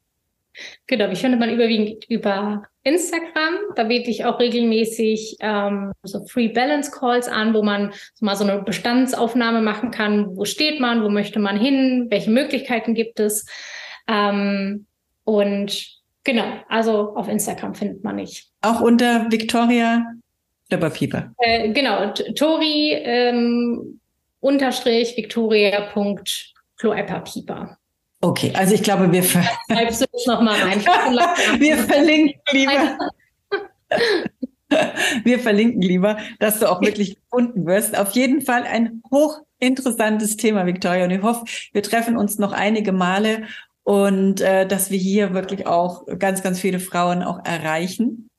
[0.88, 3.56] Genau, mich findet man überwiegend über Instagram.
[3.78, 8.44] Da biete ich auch regelmäßig ähm, so Free Balance Calls an, wo man mal so
[8.44, 10.36] eine Bestandsaufnahme machen kann.
[10.36, 11.04] Wo steht man?
[11.04, 12.08] Wo möchte man hin?
[12.10, 13.46] Welche Möglichkeiten gibt es?
[14.10, 14.88] Ähm,
[15.24, 15.95] und
[16.26, 18.50] Genau, also auf Instagram findet man mich.
[18.62, 20.04] Auch unter Victoria
[20.70, 21.32] Pieper.
[21.38, 24.02] Äh, genau, Tori ähm,
[24.40, 27.78] unterstrich Victoria.cloepperpieper.
[28.22, 30.80] Okay, also ich glaube, wir, ver Schreibst du noch mal rein.
[31.60, 32.98] wir verlinken lieber.
[35.24, 37.96] wir verlinken lieber, dass du auch wirklich gefunden wirst.
[37.98, 41.04] Auf jeden Fall ein hochinteressantes Thema, Victoria.
[41.06, 43.44] Und ich hoffe, wir treffen uns noch einige Male
[43.86, 48.30] und äh, dass wir hier wirklich auch ganz, ganz viele Frauen auch erreichen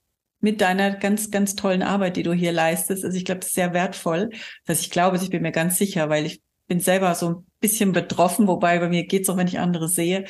[0.41, 3.05] mit deiner ganz, ganz tollen Arbeit, die du hier leistest.
[3.05, 4.31] Also ich glaube, das ist sehr wertvoll.
[4.67, 7.93] Dass ich glaube, ich bin mir ganz sicher, weil ich bin selber so ein bisschen
[7.93, 10.25] betroffen, wobei bei mir geht's auch, wenn ich andere sehe.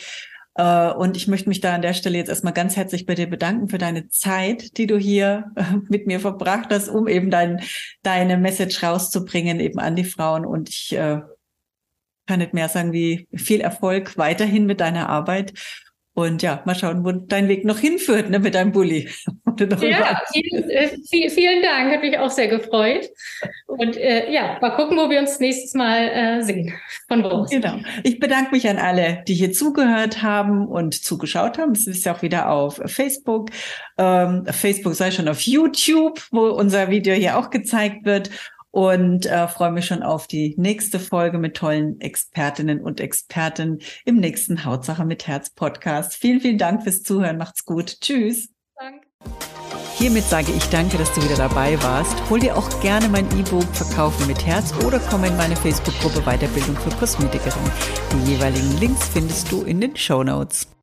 [0.55, 3.27] Äh, und ich möchte mich da an der Stelle jetzt erstmal ganz herzlich bei dir
[3.27, 7.63] bedanken für deine Zeit, die du hier äh, mit mir verbracht hast, um eben dein,
[8.03, 10.45] deine Message rauszubringen, eben an die Frauen.
[10.45, 11.23] Und ich äh,
[12.27, 15.53] kann nicht mehr sagen, wie viel Erfolg weiterhin mit deiner Arbeit.
[16.17, 19.07] Und ja, mal schauen, wo dein Weg noch hinführt ne, mit deinem Bulli.
[19.59, 20.89] ja, vielen, äh,
[21.29, 23.11] vielen, Dank, hat mich auch sehr gefreut.
[23.67, 26.73] Und äh, ja, mal gucken, wo wir uns nächstes Mal äh, sehen.
[27.09, 27.81] Von wo Genau.
[28.03, 31.73] Ich bedanke mich an alle, die hier zugehört haben und zugeschaut haben.
[31.73, 33.51] Es ist ja auch wieder auf Facebook.
[33.99, 38.31] Ähm, Facebook sei schon auf YouTube, wo unser Video hier auch gezeigt wird
[38.77, 44.17] und äh, freue mich schon auf die nächste Folge mit tollen Expertinnen und Experten im
[44.17, 46.13] nächsten Hautsache mit Herz Podcast.
[46.15, 47.39] Vielen, vielen Dank fürs Zuhören.
[47.39, 48.03] Macht's gut.
[48.03, 48.51] Tschüss.
[48.79, 49.07] Danke.
[49.97, 52.15] Hiermit sage ich danke, dass du wieder dabei warst.
[52.29, 56.77] Hol dir auch gerne mein E-Book Verkaufen mit Herz oder komm in meine Facebook-Gruppe Weiterbildung
[56.77, 57.73] für Kosmetikerin.
[58.13, 60.67] Die jeweiligen Links findest du in den Show Notes.